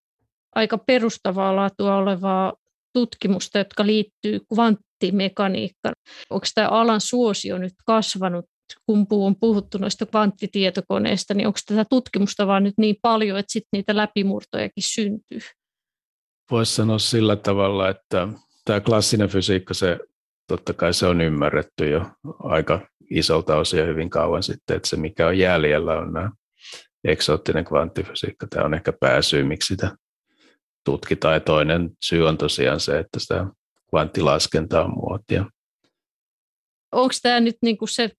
[0.58, 2.52] aika perustavaa laatua olevaa
[2.92, 5.94] tutkimusta, jotka liittyy kvanttimekaniikkaan.
[6.30, 8.44] Onko tämä alan suosio nyt kasvanut,
[8.86, 13.68] kun on puhuttu noista kvanttitietokoneista, niin onko tätä tutkimusta vaan nyt niin paljon, että sitten
[13.72, 15.40] niitä läpimurtojakin syntyy?
[16.50, 18.28] Voisi sanoa sillä tavalla, että
[18.64, 19.98] tämä klassinen fysiikka, se
[20.46, 22.06] totta kai se on ymmärretty jo
[22.38, 26.30] aika isolta osia hyvin kauan sitten, että se mikä on jäljellä on nämä
[27.04, 28.46] eksoottinen kvanttifysiikka.
[28.46, 29.96] Tämä on ehkä pääsyy, miksi sitä
[30.88, 31.34] tutkitaan.
[31.34, 33.46] Ja toinen syy on tosiaan se, että sitä
[33.90, 35.44] kvanttilaskenta on muotia.
[36.92, 38.10] Onko tämä nyt niinku se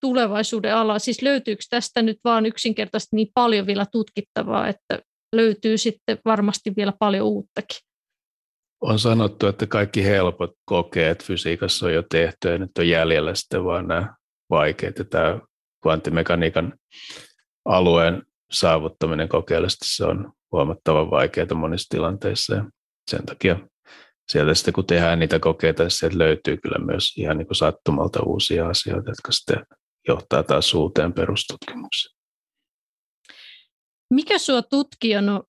[0.00, 0.98] tulevaisuuden ala?
[0.98, 4.98] Siis löytyykö tästä nyt vaan yksinkertaisesti niin paljon vielä tutkittavaa, että
[5.36, 7.78] löytyy sitten varmasti vielä paljon uuttakin?
[8.80, 13.64] On sanottu, että kaikki helpot kokeet fysiikassa on jo tehty ja nyt on jäljellä sitten
[13.64, 14.14] vaan nämä
[14.50, 14.98] vaikeat.
[14.98, 15.40] Ja tämä
[15.82, 16.74] kvanttimekaniikan
[17.64, 22.64] alueen saavuttaminen kokeellisesti se on huomattavan vaikeaa monissa tilanteissa ja
[23.10, 23.58] sen takia
[24.32, 28.22] sieltä sitten kun tehdään niitä kokeita, niin sieltä löytyy kyllä myös ihan niin kuin sattumalta
[28.22, 29.66] uusia asioita, jotka sitten
[30.08, 32.20] johtaa taas uuteen perustutkimukseen.
[34.14, 35.42] Mikä sinua tutkijana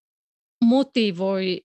[0.64, 1.62] motivoi?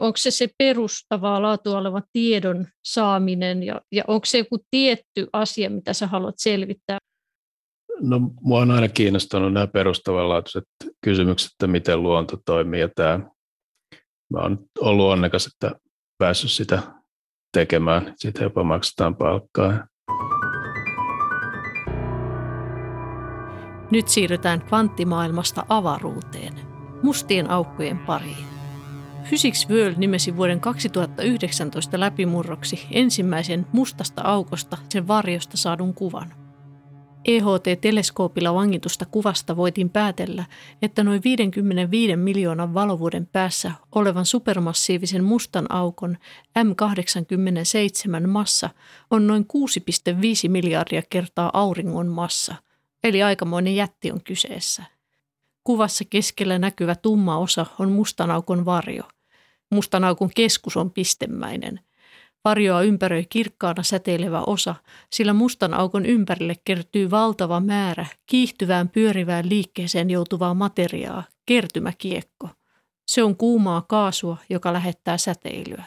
[0.00, 5.70] Onko se se perustavaa laatua oleva tiedon saaminen ja, ja onko se joku tietty asia,
[5.70, 6.98] mitä sä haluat selvittää?
[8.00, 10.64] No, mua on aina kiinnostanut nämä perustavanlaatuiset
[11.04, 12.80] kysymykset, että miten luonto toimii.
[12.80, 13.18] Ja tämä,
[14.32, 15.80] mä olen ollut onnekas, että
[16.18, 16.82] päässyt sitä
[17.52, 18.14] tekemään.
[18.16, 19.86] Siitä jopa maksetaan palkkaa.
[23.90, 26.54] Nyt siirrytään kvanttimaailmasta avaruuteen,
[27.02, 28.46] mustien aukkojen pariin.
[29.28, 36.32] Physics World nimesi vuoden 2019 läpimurroksi ensimmäisen mustasta aukosta sen varjosta saadun kuvan–
[37.24, 40.44] EHT-teleskoopilla vangitusta kuvasta voitiin päätellä,
[40.82, 46.18] että noin 55 miljoonan valovuoden päässä olevan supermassiivisen mustan aukon
[46.58, 48.70] M87 massa
[49.10, 49.46] on noin
[50.44, 52.54] 6,5 miljardia kertaa auringon massa,
[53.04, 54.82] eli aikamoinen jätti on kyseessä.
[55.64, 59.02] Kuvassa keskellä näkyvä tumma osa on mustan aukon varjo.
[59.70, 61.80] Mustan aukon keskus on pistemäinen–
[62.48, 64.74] Varjoa ympäröi kirkkaana säteilevä osa,
[65.12, 72.48] sillä mustan aukon ympärille kertyy valtava määrä kiihtyvään pyörivään liikkeeseen joutuvaa materiaa, kertymäkiekko.
[73.08, 75.84] Se on kuumaa kaasua, joka lähettää säteilyä.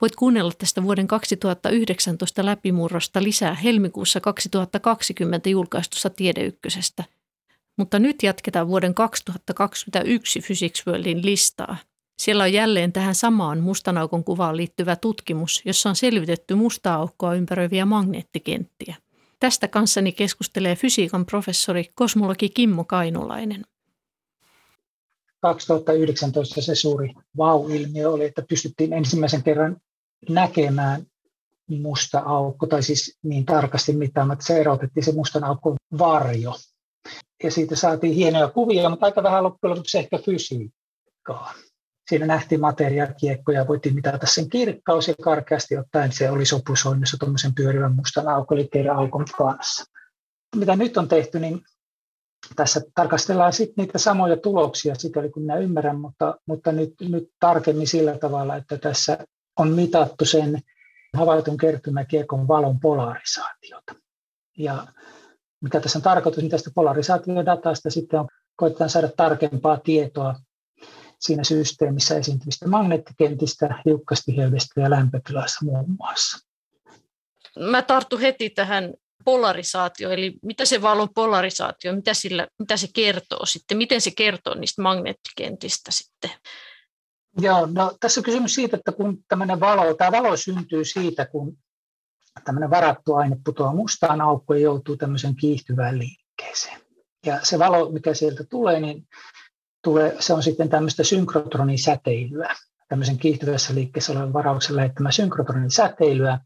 [0.00, 7.04] Voit kuunnella tästä vuoden 2019 läpimurrosta lisää helmikuussa 2020 julkaistussa Tiedeykkösestä.
[7.78, 11.76] Mutta nyt jatketaan vuoden 2021 Physics Worldin listaa–
[12.18, 17.34] siellä on jälleen tähän samaan mustan aukon kuvaan liittyvä tutkimus, jossa on selvitetty mustaa aukkoa
[17.34, 18.96] ympäröiviä magneettikenttiä.
[19.40, 23.64] Tästä kanssani keskustelee fysiikan professori, kosmologi Kimmo Kainulainen.
[25.40, 29.76] 2019 se suuri vau-ilmiö oli, että pystyttiin ensimmäisen kerran
[30.28, 31.06] näkemään
[31.68, 36.54] musta aukko, tai siis niin tarkasti mittaamatta, se erotettiin se mustan aukko varjo.
[37.42, 41.54] Ja siitä saatiin hienoja kuvia, mutta aika vähän loppujen lopuksi ehkä fysiikkaa.
[42.08, 47.54] Siinä nähtiin materiakiekkoja ja voitiin mitata sen kirkkaus ja karkeasti ottaen se oli sopusoinnissa tuommoisen
[47.54, 49.84] pyörivän mustan aukoliikkeen aukon kanssa.
[50.56, 51.60] Mitä nyt on tehty, niin
[52.56, 57.86] tässä tarkastellaan sitten niitä samoja tuloksia, sikäli kun minä ymmärrän, mutta, mutta nyt, nyt tarkemmin
[57.86, 59.18] sillä tavalla, että tässä
[59.58, 60.58] on mitattu sen
[61.16, 63.94] havaitun kertymäkiekon valon polarisaatiota.
[64.58, 64.86] Ja
[65.60, 70.34] mikä tässä on tarkoitus, niin tästä polarisaatiodatasta sitten on, koitetaan saada tarkempaa tietoa
[71.22, 76.38] siinä systeemissä esiintyvistä magneettikentistä, hiukkastiheydestä ja lämpötilassa muun muassa.
[77.58, 83.46] Mä tartun heti tähän polarisaatio, eli mitä se valon polarisaatio, mitä, sillä, mitä se kertoo
[83.46, 86.30] sitten, miten se kertoo niistä magneettikentistä sitten?
[87.40, 91.58] Joo, no tässä on kysymys siitä, että kun tämmöinen valo, tämä valo syntyy siitä, kun
[92.44, 96.80] tämmöinen varattu aine putoaa mustaan aukkoon ja joutuu tämmöisen kiihtyvään liikkeeseen.
[97.26, 99.08] Ja se valo, mikä sieltä tulee, niin
[99.82, 102.54] tulee, se on sitten tämmöistä synkrotronin säteilyä,
[102.88, 106.38] tämmöisen kiihtyvässä liikkeessä olevan varauksen lähettämä synkrotronin säteilyä,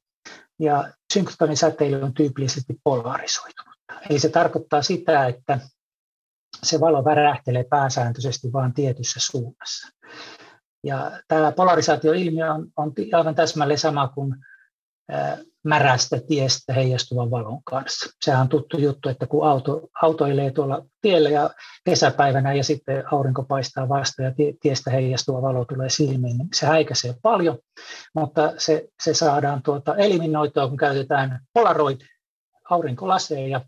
[0.58, 3.76] ja synkrotronin säteily on tyypillisesti polarisoitunut.
[4.10, 5.58] Eli se tarkoittaa sitä, että
[6.62, 9.88] se valo värähtelee pääsääntöisesti vain tietyssä suunnassa.
[10.84, 14.36] Ja tämä polarisaatioilmiö on, on aivan täsmälleen sama kuin
[15.66, 18.10] märästä tiestä heijastuvan valon kanssa.
[18.24, 21.50] Sehän on tuttu juttu, että kun auto, autoilee tuolla tiellä ja
[21.84, 27.14] kesäpäivänä ja sitten aurinko paistaa vasta ja tiestä heijastuva valo tulee silmiin, niin se häikäisee
[27.22, 27.58] paljon,
[28.14, 32.00] mutta se, se saadaan tuota eliminoitua, kun käytetään polaroid
[32.70, 33.60] aurinkolaseja ja,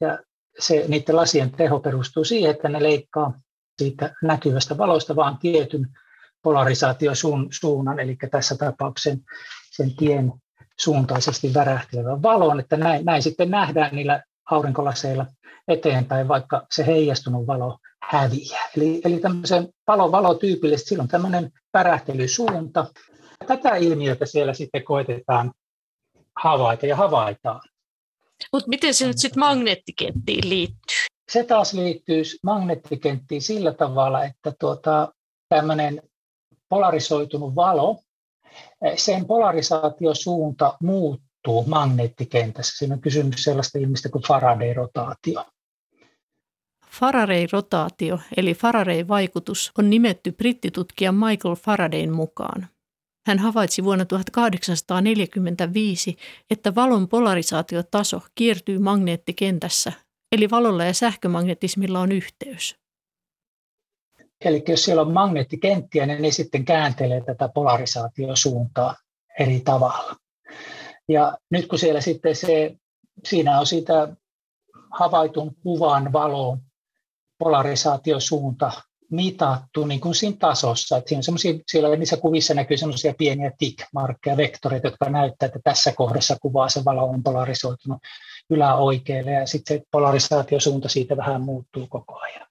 [0.00, 0.18] ja,
[0.58, 3.40] se, niiden lasien teho perustuu siihen, että ne leikkaa
[3.78, 5.86] siitä näkyvästä valosta vaan tietyn
[6.42, 9.18] polarisaatiosuunnan, eli tässä tapauksessa
[9.70, 10.32] sen tien
[10.80, 15.26] suuntaisesti värähtelevän valon, että näin, näin sitten nähdään niillä aurinkolaseilla
[15.68, 18.68] eteenpäin, vaikka se heijastunut valo häviää.
[18.76, 22.86] Eli, eli tämmöisen valo, valotyypillisesti silloin tämmöinen värähtelysuunta.
[23.46, 25.52] Tätä ilmiötä siellä sitten koitetaan
[26.36, 27.60] havaita ja havaitaan.
[28.52, 30.96] Mutta miten se nyt sitten magneettikenttiin liittyy?
[31.32, 35.12] Se taas liittyy magneettikenttiin sillä tavalla, että tuota,
[35.48, 36.02] tämmöinen
[36.68, 38.00] polarisoitunut valo
[38.96, 42.78] sen polarisaatiosuunta muuttuu magneettikentässä.
[42.78, 45.44] Siinä on kysymys sellaista ilmistä kuin Faraday-rotaatio.
[46.90, 52.68] Faraday-rotaatio eli Faraday-vaikutus on nimetty brittitutkija Michael Faradayn mukaan.
[53.26, 56.16] Hän havaitsi vuonna 1845,
[56.50, 59.92] että valon polarisaatiotaso kiertyy magneettikentässä,
[60.32, 62.83] eli valolla ja sähkömagnetismilla on yhteys.
[64.40, 68.96] Eli jos siellä on magneettikenttiä, niin ne sitten kääntelee tätä polarisaatiosuuntaa
[69.38, 70.16] eri tavalla.
[71.08, 72.76] Ja nyt kun siellä sitten se,
[73.24, 74.16] siinä on sitä
[74.90, 76.58] havaitun kuvan valon
[77.38, 78.72] polarisaatiosuunta
[79.10, 80.96] mitattu niin kuin siinä tasossa.
[80.96, 86.36] Että siinä siellä niissä kuvissa näkyy semmoisia pieniä tick-markkeja, vektoreita, jotka näyttää, että tässä kohdassa
[86.42, 87.98] kuvaa se valo on polarisoitunut
[88.50, 92.46] yläoikealle ja sitten se polarisaatiosuunta siitä vähän muuttuu koko ajan.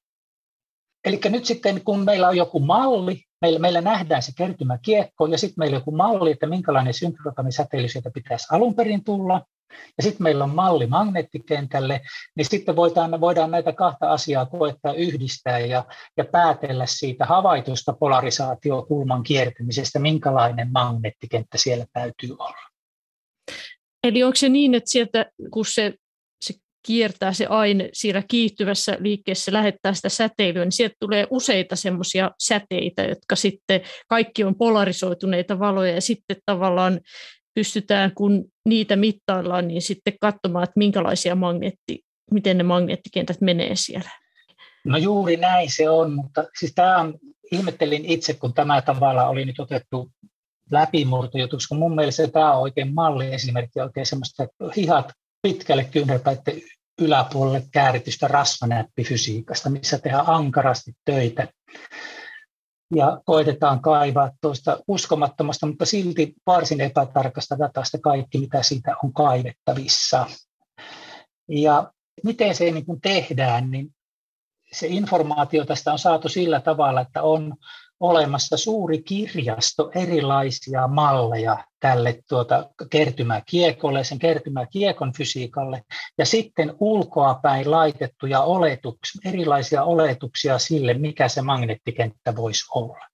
[1.05, 5.55] Eli nyt sitten kun meillä on joku malli, meillä, meillä nähdään se kertymäkiekko ja sitten
[5.57, 9.41] meillä on joku malli, että minkälainen synkrotonisäteily sieltä pitäisi alun perin tulla,
[9.97, 12.01] ja sitten meillä on malli magneettikentälle,
[12.35, 15.85] niin sitten voidaan, voidaan näitä kahta asiaa koettaa yhdistää ja,
[16.17, 22.69] ja päätellä siitä havaitusta polarisaatiokulman kiertymisestä, minkälainen magneettikenttä siellä täytyy olla.
[24.03, 25.93] Eli onko se niin, että sieltä kun se
[26.85, 33.03] kiertää se aine siinä kiihtyvässä liikkeessä, lähettää sitä säteilyä, niin sieltä tulee useita semmoisia säteitä,
[33.03, 36.99] jotka sitten kaikki on polarisoituneita valoja ja sitten tavallaan
[37.55, 44.09] pystytään, kun niitä mittaillaan, niin sitten katsomaan, että minkälaisia magneetti, miten ne magneettikentät menee siellä.
[44.85, 47.19] No juuri näin se on, mutta siis tämä on,
[47.51, 50.11] ihmettelin itse, kun tämä tavalla oli nyt otettu
[50.71, 55.11] läpimurtojutuksi, kun mun mielestä tämä on oikein malli esimerkki oikein semmoista hihat
[55.43, 56.61] pitkälle kyynärpäitten
[57.01, 61.47] yläpuolelle kääritystä rasvanäppifysiikasta, missä tehdään ankarasti töitä
[62.95, 70.25] ja koitetaan kaivaa tuosta uskomattomasta, mutta silti varsin epätarkasta datasta kaikki, mitä siitä on kaivettavissa.
[71.49, 71.91] Ja
[72.23, 73.95] miten se niin kuin tehdään, niin
[74.73, 77.53] se informaatio tästä on saatu sillä tavalla, että on
[78.03, 85.81] olemassa suuri kirjasto erilaisia malleja tälle tuota kertymäkiekolle, sen kertymäkiekon fysiikalle,
[86.17, 93.07] ja sitten ulkoapäin laitettuja oletuksia, erilaisia oletuksia sille, mikä se magneettikenttä voisi olla.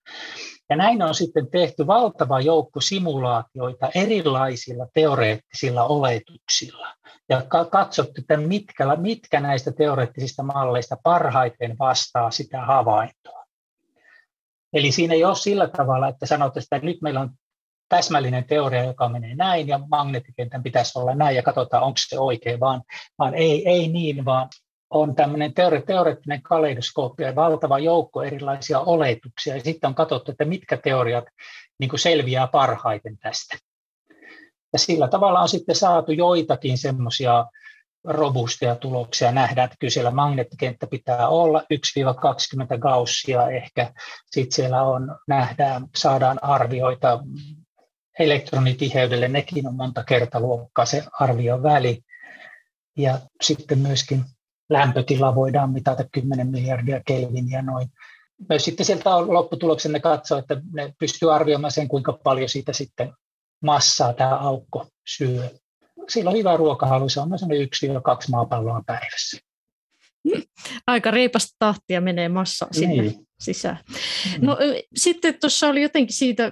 [0.69, 6.87] Ja näin on sitten tehty valtava joukko simulaatioita erilaisilla teoreettisilla oletuksilla
[7.29, 13.38] ja katsottu, että mitkä, mitkä näistä teoreettisista malleista parhaiten vastaa sitä havaintoa.
[14.73, 17.29] Eli siinä ei ole sillä tavalla, että sanotaan, että nyt meillä on
[17.89, 22.59] täsmällinen teoria, joka menee näin, ja magneettikentän pitäisi olla näin, ja katsotaan, onko se oikein,
[22.59, 22.81] vaan,
[23.19, 24.49] vaan ei, ei niin, vaan
[24.89, 30.45] on tämmöinen teore, teoreettinen kaleidoskooppi ja valtava joukko erilaisia oletuksia, ja sitten on katsottu, että
[30.45, 31.25] mitkä teoriat
[31.79, 33.57] niin kuin selviää parhaiten tästä.
[34.73, 37.45] Ja sillä tavalla on sitten saatu joitakin semmoisia
[38.03, 39.31] robusteja tuloksia.
[39.31, 41.63] Nähdään, että kyllä siellä magneettikenttä pitää olla
[42.73, 43.93] 1-20 gaussia ehkä.
[44.31, 47.19] Sitten siellä on, nähdään, saadaan arvioita
[48.19, 52.01] elektronitiheydelle, nekin on monta kertaluokkaa se arvion väli.
[52.97, 54.23] Ja sitten myöskin
[54.69, 57.87] lämpötila voidaan mitata 10 miljardia kelviniä noin.
[58.49, 62.73] Myös sitten sieltä on lopputuloksen ne katsoo, että ne pystyy arvioimaan sen, kuinka paljon siitä
[62.73, 63.13] sitten
[63.63, 65.49] massaa tämä aukko syö.
[66.09, 69.37] Sillä on hyvä ruokahalu, se on noin yksi ja kaksi maapalloa päivässä.
[70.87, 73.27] Aika reipasta tahtia menee massa sinne niin.
[73.39, 73.79] sisään.
[74.41, 74.57] No,
[74.95, 76.51] sitten tuossa oli jotenkin siitä,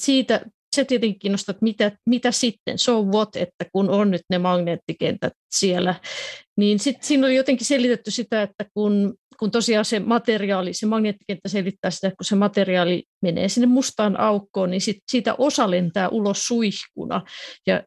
[0.00, 0.40] siitä
[0.74, 5.32] se tietenkin kiinnostaa, että mitä, mitä sitten, so what, että kun on nyt ne magneettikentät
[5.50, 5.94] siellä,
[6.56, 11.48] niin sitten siinä oli jotenkin selitetty sitä, että kun, kun tosiaan se materiaali, se magneettikenttä
[11.48, 16.08] selittää sitä, että kun se materiaali menee sinne mustaan aukkoon, niin sit, siitä osa lentää
[16.08, 17.22] ulos suihkuna,
[17.66, 17.82] ja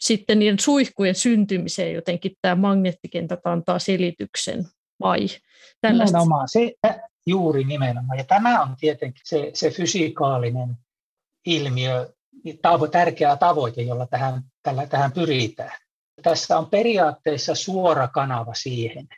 [0.00, 4.64] sitten niiden suihkujen syntymiseen jotenkin tämä magneettikentät antaa selityksen,
[5.00, 5.26] vai
[5.80, 6.18] tällaista?
[6.18, 6.72] Nimenomaan, se,
[7.26, 10.76] juuri nimenomaan, ja tämä on tietenkin se, se fysikaalinen
[11.46, 12.12] ilmiö,
[12.62, 15.78] tavo, tärkeä tavoite, jolla tähän, tällä, tähän pyritään.
[16.22, 19.08] Tässä on periaatteessa suora kanava siihen,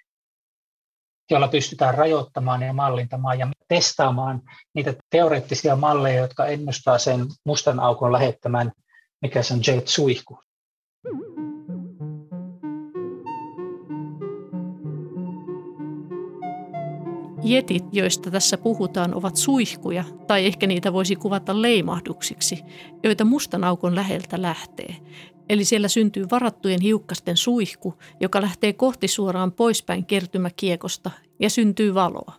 [1.31, 4.43] jolla pystytään rajoittamaan ja mallintamaan ja testaamaan
[4.75, 8.73] niitä teoreettisia malleja, jotka ennustaa sen mustan aukon lähettämään,
[9.23, 10.39] mikä se on jet-suihku.
[17.45, 22.65] Jetit, joista tässä puhutaan, ovat suihkuja, tai ehkä niitä voisi kuvata leimahduksiksi,
[23.03, 24.97] joita mustan aukon läheltä lähtee.
[25.49, 32.35] Eli siellä syntyy varattujen hiukkasten suihku, joka lähtee kohti suoraan poispäin kertymäkiekosta ja syntyy valoa.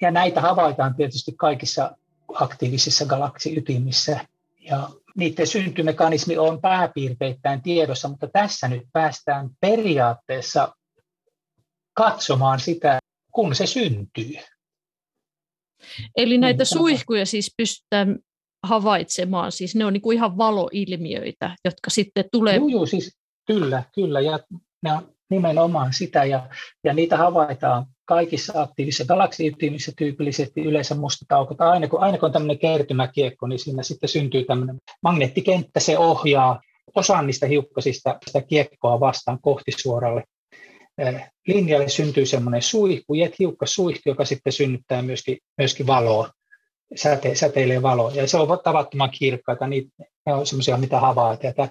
[0.00, 1.96] Ja näitä havaitaan tietysti kaikissa
[2.34, 4.20] aktiivisissa galaksiytimissä.
[4.60, 10.74] Ja niiden syntymekanismi on pääpiirteittäin tiedossa, mutta tässä nyt päästään periaatteessa
[11.94, 12.98] katsomaan sitä,
[13.38, 14.34] kun se syntyy.
[16.16, 18.18] Eli näitä niin, suihkuja siis pystytään
[18.62, 22.56] havaitsemaan, siis ne on niin kuin ihan valoilmiöitä, jotka sitten tulee...
[22.56, 23.16] Joo, joo siis
[23.46, 24.38] kyllä, kyllä, ja
[24.82, 26.48] ne on nimenomaan sitä, ja,
[26.84, 31.60] ja niitä havaitaan kaikissa aktiivisissa galaksiyhtimissä tyypillisesti yleensä mustat aukot.
[31.60, 36.60] Aina kun, aina kun on tämmöinen kertymäkiekko, niin siinä sitten syntyy tämmöinen magneettikenttä, se ohjaa
[36.94, 40.24] osan niistä hiukkasista sitä kiekkoa vastaan kohti suoralle
[41.46, 46.30] linjalle syntyy semmoinen suihku, jet hiukka suihku, joka sitten synnyttää myöskin, myöskin valoa,
[46.96, 48.10] säte, säteilee valoa.
[48.10, 49.90] Ja se on tavattoman kirkkaita, niitä,
[50.26, 51.70] ne on semmoisia, mitä havaitaan.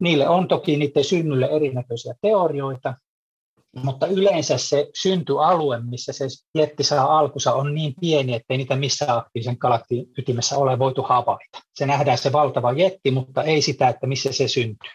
[0.00, 2.94] Niille on toki niiden synnylle erinäköisiä teorioita,
[3.82, 6.24] mutta yleensä se syntyalue, missä se
[6.54, 11.60] jetti saa alkusa, on niin pieni, ettei niitä missään aktiivisen galaktin ytimessä ole voitu havaita.
[11.74, 14.90] Se nähdään se valtava jetti, mutta ei sitä, että missä se syntyy.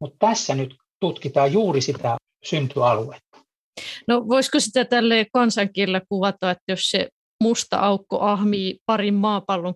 [0.00, 3.38] Mutta tässä nyt tutkitaan juuri sitä syntyaluetta.
[4.08, 7.08] No voisiko sitä tälle kansankielellä kuvata, että jos se
[7.42, 9.74] musta aukko ahmii parin maapallon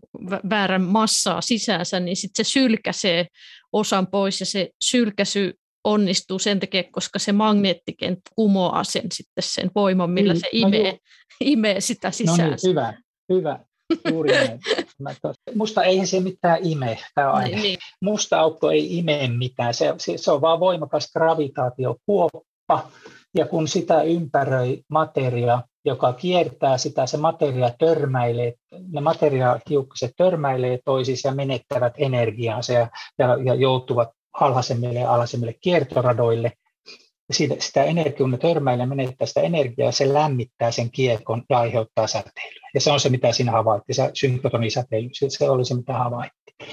[0.51, 3.27] väärän massaa sisäänsä, niin sitten se sylkäsee
[3.73, 5.53] osan pois ja se sylkäsy
[5.85, 10.93] onnistuu sen takia, koska se magneettikenttä kumoaa sen sitten sen voiman, millä niin, se imee,
[10.93, 10.99] no
[11.41, 12.39] imee sitä sisään.
[12.39, 12.95] No niin, hyvä,
[13.33, 13.59] hyvä.
[14.11, 14.61] Juuri näin.
[15.55, 16.99] Musta eihän se mitään ime.
[17.15, 17.79] Tämä on niin.
[18.03, 19.75] Musta aukko ei ime mitään.
[19.75, 22.91] Se, se, se on vaan voimakas gravitaatiokuoppa kroppa,
[23.35, 28.55] ja kun sitä ympäröi materia, joka kiertää sitä, se materia törmäilee,
[28.93, 32.89] ne materiahiukkaset törmäilee toisiinsa ja menettävät energiaansa ja,
[33.19, 36.53] ja, ja joutuvat alhaisemmille ja alhaisemmille kiertoradoille.
[37.33, 42.07] Sitä, sitä energiaa, kun ne törmäilee menettää sitä energiaa, se lämmittää sen kiekon ja aiheuttaa
[42.07, 42.69] säteilyä.
[42.75, 46.69] Ja se on se, mitä siinä havaittiin, se synkrotonisäteily, se oli se, mitä havaittiin.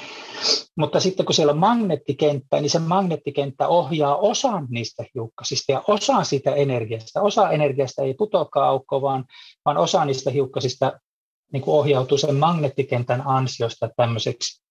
[0.78, 6.24] Mutta sitten kun siellä on magneettikenttä, niin se magneettikenttä ohjaa osan niistä hiukkasista ja osa
[6.24, 7.22] siitä energiasta.
[7.22, 9.26] Osa energiasta ei putoakaan aukkoon, vaan,
[9.66, 11.00] vaan osa niistä hiukkasista
[11.54, 14.62] niin kuin ohjautuu sen magneettikentän ansiosta tämmöiseksi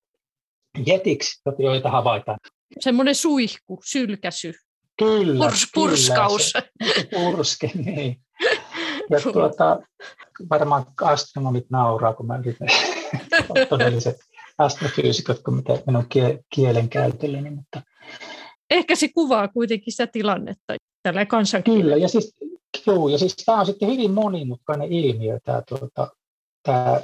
[0.86, 2.38] jetiksi, joita havaitaan.
[2.80, 4.52] Semmoinen suihku, sylkäsy.
[4.98, 5.44] Kyllä.
[5.44, 6.52] Purs, purskaus.
[6.52, 8.20] Kyllä, se, purske, niin.
[9.10, 9.80] Ja tuota,
[10.50, 12.68] varmaan astronomit nauraa, kun mä yritän
[13.68, 14.16] todelliset
[14.58, 16.06] astrofyysikot kuin mitä minun
[16.54, 17.50] kielen käytölleni.
[17.50, 17.82] Mutta...
[18.70, 21.26] Ehkä se kuvaa kuitenkin sitä tilannetta tällä
[21.64, 22.34] Kyllä, ja siis,
[22.86, 26.10] joo, ja siis tämä on sitten hyvin monimutkainen ilmiö, tämä, tuota,
[26.62, 27.00] tämä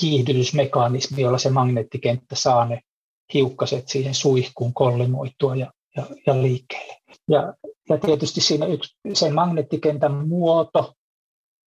[0.00, 2.80] kiihdytysmekanismi, jolla se magneettikenttä saa ne
[3.34, 6.96] hiukkaset siihen suihkuun kollimoitua ja, ja, ja liikkeelle.
[7.28, 7.54] Ja,
[7.88, 10.92] ja tietysti siinä yksi, sen magneettikentän muoto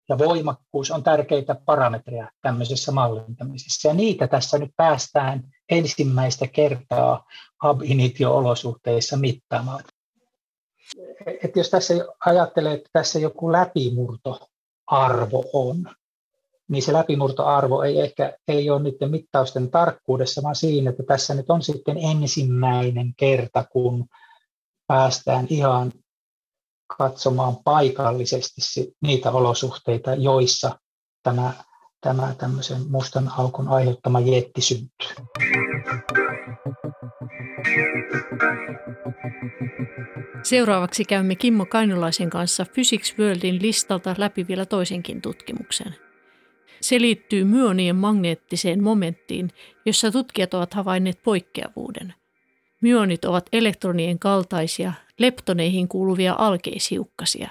[0.09, 3.89] ja voimakkuus on tärkeitä parametreja tämmöisessä mallintamisessa.
[3.89, 7.25] Ja niitä tässä nyt päästään ensimmäistä kertaa
[7.63, 9.85] ab initio-olosuhteissa mittaamaan.
[11.45, 11.95] Et jos tässä
[12.27, 15.91] ajattelee, että tässä joku läpimurtoarvo on,
[16.69, 21.51] niin se läpimurtoarvo ei ehkä ei ole niiden mittausten tarkkuudessa, vaan siinä, että tässä nyt
[21.51, 24.07] on sitten ensimmäinen kerta, kun
[24.87, 25.93] päästään ihan
[26.97, 28.61] katsomaan paikallisesti
[29.01, 30.79] niitä olosuhteita, joissa
[31.23, 31.53] tämä,
[32.01, 35.09] tämä tämmöisen mustan aukon aiheuttama jetti syntyy.
[40.43, 45.95] Seuraavaksi käymme Kimmo Kainulaisen kanssa Physics Worldin listalta läpi vielä toisenkin tutkimuksen.
[46.81, 49.51] Se liittyy myonien magneettiseen momenttiin,
[49.87, 52.15] jossa tutkijat ovat havainneet poikkeavuuden.
[52.83, 57.51] Myonit ovat elektronien kaltaisia, leptoneihin kuuluvia alkeishiukkasia.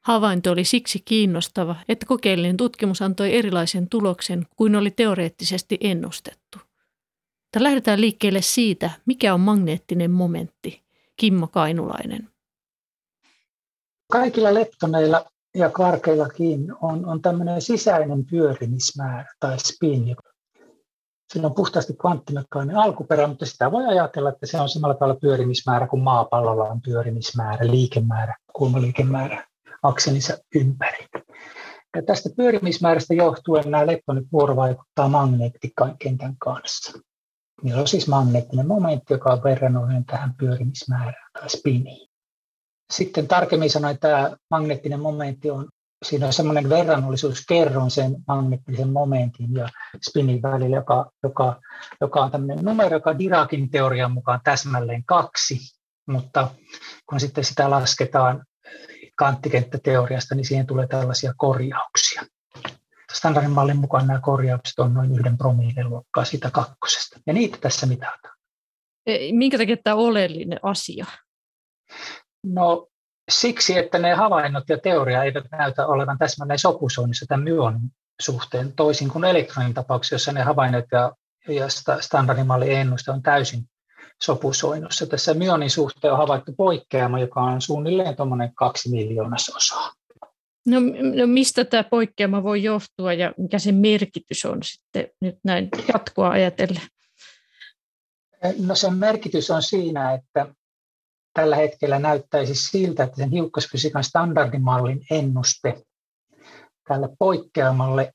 [0.00, 6.58] Havainto oli siksi kiinnostava, että kokeellinen tutkimus antoi erilaisen tuloksen kuin oli teoreettisesti ennustettu.
[6.58, 10.82] Mutta lähdetään liikkeelle siitä, mikä on magneettinen momentti.
[11.16, 12.28] Kimmo Kainulainen.
[14.12, 15.24] Kaikilla leptoneilla
[15.54, 20.16] ja karkeillakin on, on tämmöinen sisäinen pyörimismäärä tai spin.
[21.32, 25.86] Sillä on puhtaasti kvanttimekaaninen alkuperä, mutta sitä voi ajatella, että se on samalla tavalla pyörimismäärä
[25.86, 29.44] kuin maapallolla on pyörimismäärä, liikemäärä, kulmaliikemäärä
[29.82, 31.06] akselinsa ympäri.
[31.96, 36.98] Ja tästä pyörimismäärästä johtuen nämä leptonit vuorovaikuttaa magneettikentän kanssa.
[37.62, 42.08] Niillä on siis magneettinen momentti, joka on verrannollinen tähän pyörimismäärään tai spiniin.
[42.92, 45.68] Sitten tarkemmin sanoen tämä magneettinen momentti on,
[46.04, 49.68] siinä on semmoinen verrannollisuuskerron sen magneettisen momentin ja
[50.08, 51.60] spinin välillä, joka, joka,
[52.00, 55.58] joka on tämmöinen numero, joka Dirakin teorian mukaan täsmälleen kaksi,
[56.06, 56.50] mutta
[57.06, 58.44] kun sitten sitä lasketaan
[59.18, 62.22] kvanttikenttäteoriasta, niin siihen tulee tällaisia korjauksia.
[63.12, 67.86] Standardin mallin mukaan nämä korjaukset on noin yhden promillen luokkaa siitä kakkosesta, ja niitä tässä
[67.86, 68.36] mitataan.
[69.32, 71.06] Minkä takia tämä on oleellinen asia?
[72.46, 72.88] No
[73.30, 79.08] siksi, että ne havainnot ja teoria eivät näytä olevan täsmälleen sopusoinnissa tämän myonin suhteen, toisin
[79.08, 81.12] kuin elektronin tapauksessa, jossa ne havainnot ja,
[81.48, 81.66] ja
[82.00, 83.64] standardimallin ennuste on täysin
[84.22, 85.06] sopusoinnussa.
[85.06, 89.92] Tässä myonin suhteen on havaittu poikkeama, joka on suunnilleen tuommoinen kaksi miljoonasosaa.
[90.66, 90.80] No,
[91.14, 96.28] no mistä tämä poikkeama voi johtua ja mikä sen merkitys on sitten nyt näin jatkoa
[96.28, 96.82] ajatellen?
[98.66, 100.46] No sen merkitys on siinä, että
[101.34, 105.82] tällä hetkellä näyttäisi siltä, että sen hiukkasfysiikan standardimallin ennuste
[106.88, 108.14] tälle poikkeamalle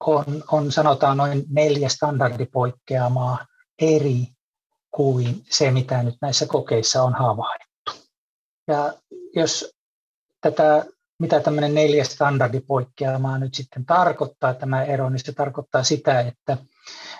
[0.00, 3.46] on, on sanotaan noin neljä standardipoikkeamaa
[3.82, 4.26] eri
[4.90, 7.92] kuin se, mitä nyt näissä kokeissa on havaittu.
[8.68, 8.92] Ja
[9.34, 9.74] jos
[10.40, 10.84] tätä,
[11.18, 16.56] mitä tämmöinen neljä standardipoikkeamaa nyt sitten tarkoittaa, tämä ero, niin se tarkoittaa sitä, että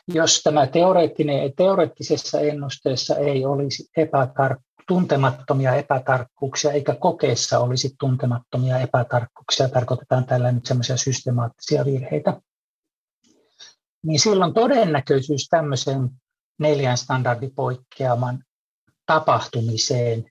[0.09, 4.57] jos tämä teoreettinen, teoreettisessa ennusteessa ei olisi epätar,
[4.89, 12.41] tuntemattomia epätarkkuuksia, eikä kokeissa olisi tuntemattomia epätarkkuuksia, tarkoitetaan tällä nyt semmoisia systemaattisia virheitä,
[14.03, 16.11] niin silloin todennäköisyys tämmöisen
[16.59, 18.45] neljän standardipoikkeaman
[19.07, 20.25] tapahtumiseen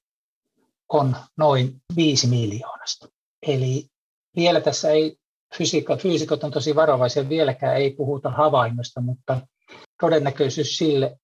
[0.90, 3.08] on noin viisi miljoonasta.
[3.48, 3.88] Eli
[4.36, 5.18] vielä tässä ei,
[5.58, 9.42] fysiikka, fyysikot on tosi varovaisia, vieläkään ei puhuta havainnosta, mutta
[10.02, 11.18] todennäköisyys sille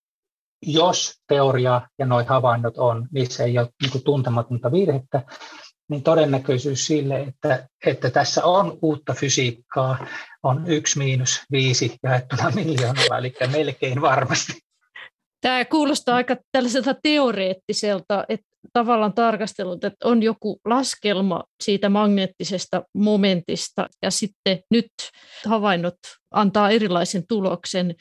[0.61, 5.21] jos teoria ja noin havainnot on, niissä ei ole niin tuntematonta virhettä,
[5.89, 10.07] niin todennäköisyys sille, että, että tässä on uutta fysiikkaa,
[10.43, 14.53] on yksi miinus viisi jaettuna miljoonalla, eli melkein varmasti.
[15.41, 23.87] Tämä kuulostaa aika tällaiselta teoreettiselta, että tavallaan tarkastelut, että on joku laskelma siitä magneettisesta momentista
[24.01, 24.91] ja sitten nyt
[25.45, 25.97] havainnot
[26.31, 27.95] antaa erilaisen tuloksen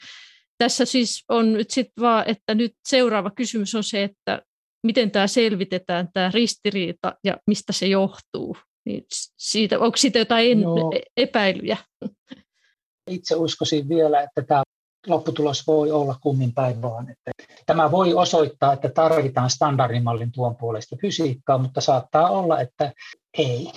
[0.61, 4.41] tässä siis on nyt sitten vaan, että nyt seuraava kysymys on se, että
[4.83, 8.57] miten tämä selvitetään, tämä ristiriita ja mistä se johtuu.
[8.85, 9.03] Niin
[9.37, 11.77] siitä, onko siitä jotain no, epäilyjä?
[13.09, 14.63] Itse uskoisin vielä, että tämä
[15.07, 17.09] lopputulos voi olla kummin päin vaan.
[17.09, 17.31] Että
[17.65, 22.93] tämä voi osoittaa, että tarvitaan standardimallin tuon puolesta fysiikkaa, mutta saattaa olla, että
[23.37, 23.71] ei.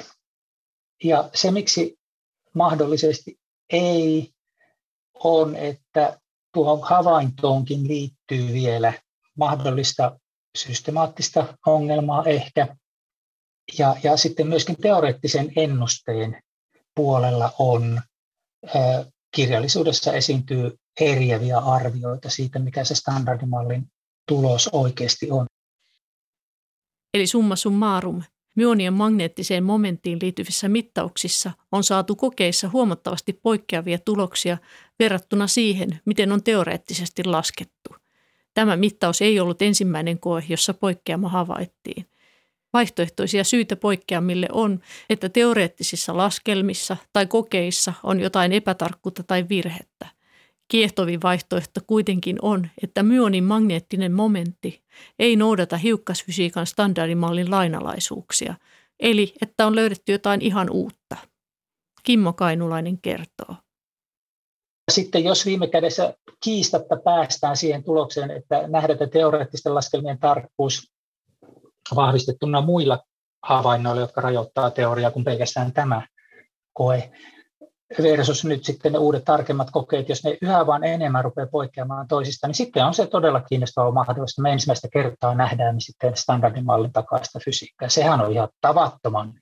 [1.04, 1.96] Ja se, miksi
[2.54, 3.38] mahdollisesti
[3.72, 4.30] ei
[5.14, 6.18] on, että
[6.54, 8.92] tuohon havaintoonkin liittyy vielä
[9.38, 10.18] mahdollista
[10.58, 12.76] systemaattista ongelmaa ehkä.
[13.78, 16.42] Ja, ja sitten myöskin teoreettisen ennusteen
[16.94, 18.00] puolella on
[19.34, 23.86] kirjallisuudessa esiintyy eriäviä arvioita siitä, mikä se standardimallin
[24.28, 25.46] tulos oikeasti on.
[27.14, 28.22] Eli summa summarum,
[28.54, 34.58] myonien magneettiseen momenttiin liittyvissä mittauksissa on saatu kokeissa huomattavasti poikkeavia tuloksia
[34.98, 37.96] verrattuna siihen, miten on teoreettisesti laskettu.
[38.54, 42.06] Tämä mittaus ei ollut ensimmäinen koe, jossa poikkeama havaittiin.
[42.72, 44.80] Vaihtoehtoisia syitä poikkeamille on,
[45.10, 50.06] että teoreettisissa laskelmissa tai kokeissa on jotain epätarkkuutta tai virhettä.
[50.68, 54.82] Kiehtovin vaihtoehto kuitenkin on, että myonin magneettinen momentti
[55.18, 58.54] ei noudata hiukkasfysiikan standardimallin lainalaisuuksia,
[59.00, 61.16] eli että on löydetty jotain ihan uutta.
[62.02, 63.56] Kimmo Kainulainen kertoo.
[64.90, 66.14] Sitten jos viime kädessä
[66.44, 70.92] kiistatta päästään siihen tulokseen, että nähdään teoreettisten laskelmien tarkkuus
[71.94, 72.98] vahvistettuna muilla
[73.42, 76.06] havainnoilla, jotka rajoittaa teoriaa kuin pelkästään tämä
[76.72, 77.12] koe,
[78.02, 82.46] versus nyt sitten ne uudet tarkemmat kokeet, jos ne yhä vaan enemmän rupeaa poikkeamaan toisista,
[82.46, 84.42] niin sitten on se todella kiinnostava mahdollista.
[84.42, 87.88] Me ensimmäistä kertaa nähdään niin sitten standardimallin takaista fysiikkaa.
[87.88, 89.34] Sehän on ihan tavattoman.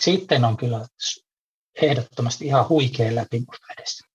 [0.00, 0.86] Sitten on kyllä
[1.82, 4.09] ehdottomasti ihan huikea läpimurto edessä.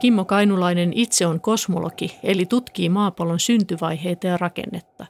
[0.00, 5.06] Kimmo Kainulainen itse on kosmologi, eli tutkii maapallon syntyvaiheita ja rakennetta.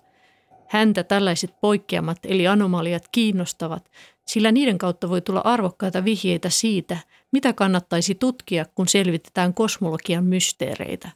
[0.69, 3.91] Häntä tällaiset poikkeamat eli anomaliat kiinnostavat,
[4.27, 6.99] sillä niiden kautta voi tulla arvokkaita vihjeitä siitä,
[7.33, 11.09] mitä kannattaisi tutkia, kun selvitetään kosmologian mysteereitä.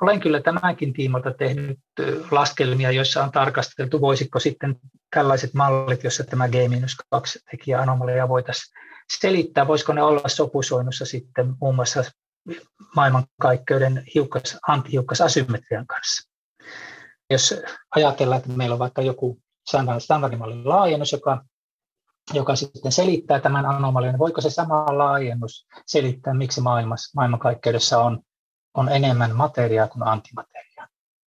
[0.00, 1.78] Olen kyllä tämänkin tiimoilta tehnyt
[2.30, 4.76] laskelmia, joissa on tarkasteltu, voisiko sitten
[5.14, 11.74] tällaiset mallit, joissa tämä G-2 tekijä anomalia voitaisiin selittää, voisiko ne olla sopusoinnussa sitten muun
[11.74, 12.04] muassa
[12.96, 16.30] maailmankaikkeuden hiukkas, antihiukkasasymmetrian kanssa.
[17.30, 17.54] Jos
[17.96, 19.40] ajatellaan, että meillä on vaikka joku
[19.98, 21.44] standardimallin laajennus, joka,
[22.34, 28.22] joka sitten selittää tämän anomalian, niin voiko se sama laajennus selittää, miksi maailmassa, maailmankaikkeudessa on,
[28.74, 30.69] on enemmän materiaa kuin antimateriaa?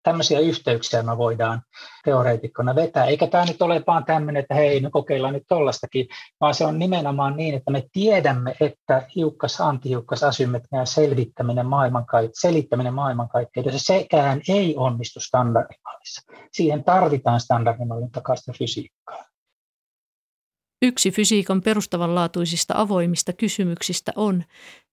[0.02, 1.62] Tämmöisiä yhteyksiä me voidaan
[2.04, 6.08] teoreetikkona vetää, eikä tämä nyt ole vaan tämmöinen, että hei, me kokeillaan nyt tollastakin,
[6.40, 12.94] vaan se on nimenomaan niin, että me tiedämme, että hiukkas, antihiukkas, asymmetrian selvittäminen maailmankaik- selittäminen
[13.76, 16.32] sekään ei onnistu standardimallissa.
[16.52, 19.24] Siihen tarvitaan standardimallin takaista fysiikkaa.
[20.82, 24.44] Yksi fysiikan perustavanlaatuisista avoimista kysymyksistä on,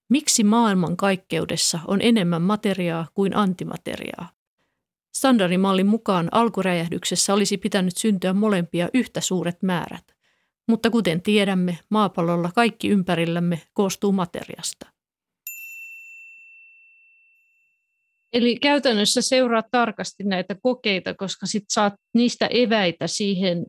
[0.09, 4.38] miksi maailmankaikkeudessa on enemmän materiaa kuin antimateriaa?
[5.19, 10.03] Standardimallin mukaan alkuräjähdyksessä olisi pitänyt syntyä molempia yhtä suuret määrät.
[10.67, 14.87] Mutta kuten tiedämme, maapallolla kaikki ympärillämme koostuu materiasta.
[18.33, 23.65] Eli käytännössä seuraa tarkasti näitä kokeita, koska sit saat niistä eväitä siihen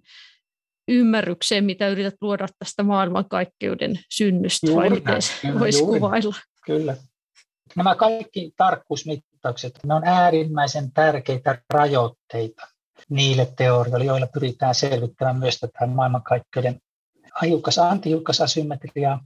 [0.88, 6.34] ymmärrykseen, mitä yrität luoda tästä maailmankaikkeuden synnystä, juuri vai miten se voisi kuvailla?
[6.66, 6.96] Kyllä.
[7.76, 12.66] Nämä kaikki tarkkuusmit mittaukset, ne on äärimmäisen tärkeitä rajoitteita
[13.08, 16.80] niille teorioille, joilla pyritään selvittämään myös tätä maailmankaikkeuden
[17.42, 19.24] hiukkas antihiukkasasymmetriaa.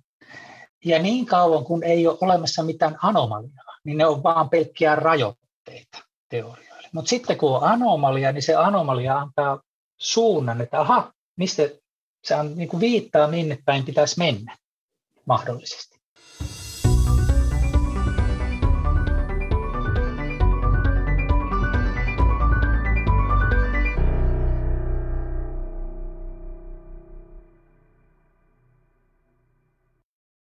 [0.85, 5.99] Ja niin kauan kun ei ole olemassa mitään anomaliaa, niin ne on vaan pelkkiä rajoitteita
[6.29, 6.89] teorioille.
[6.93, 9.63] Mutta sitten kun on anomalia, niin se anomalia antaa
[9.97, 11.63] suunnan, että aha, mistä
[12.25, 14.57] se on, niin kuin viittaa minne päin pitäisi mennä
[15.27, 15.94] mahdollisesti.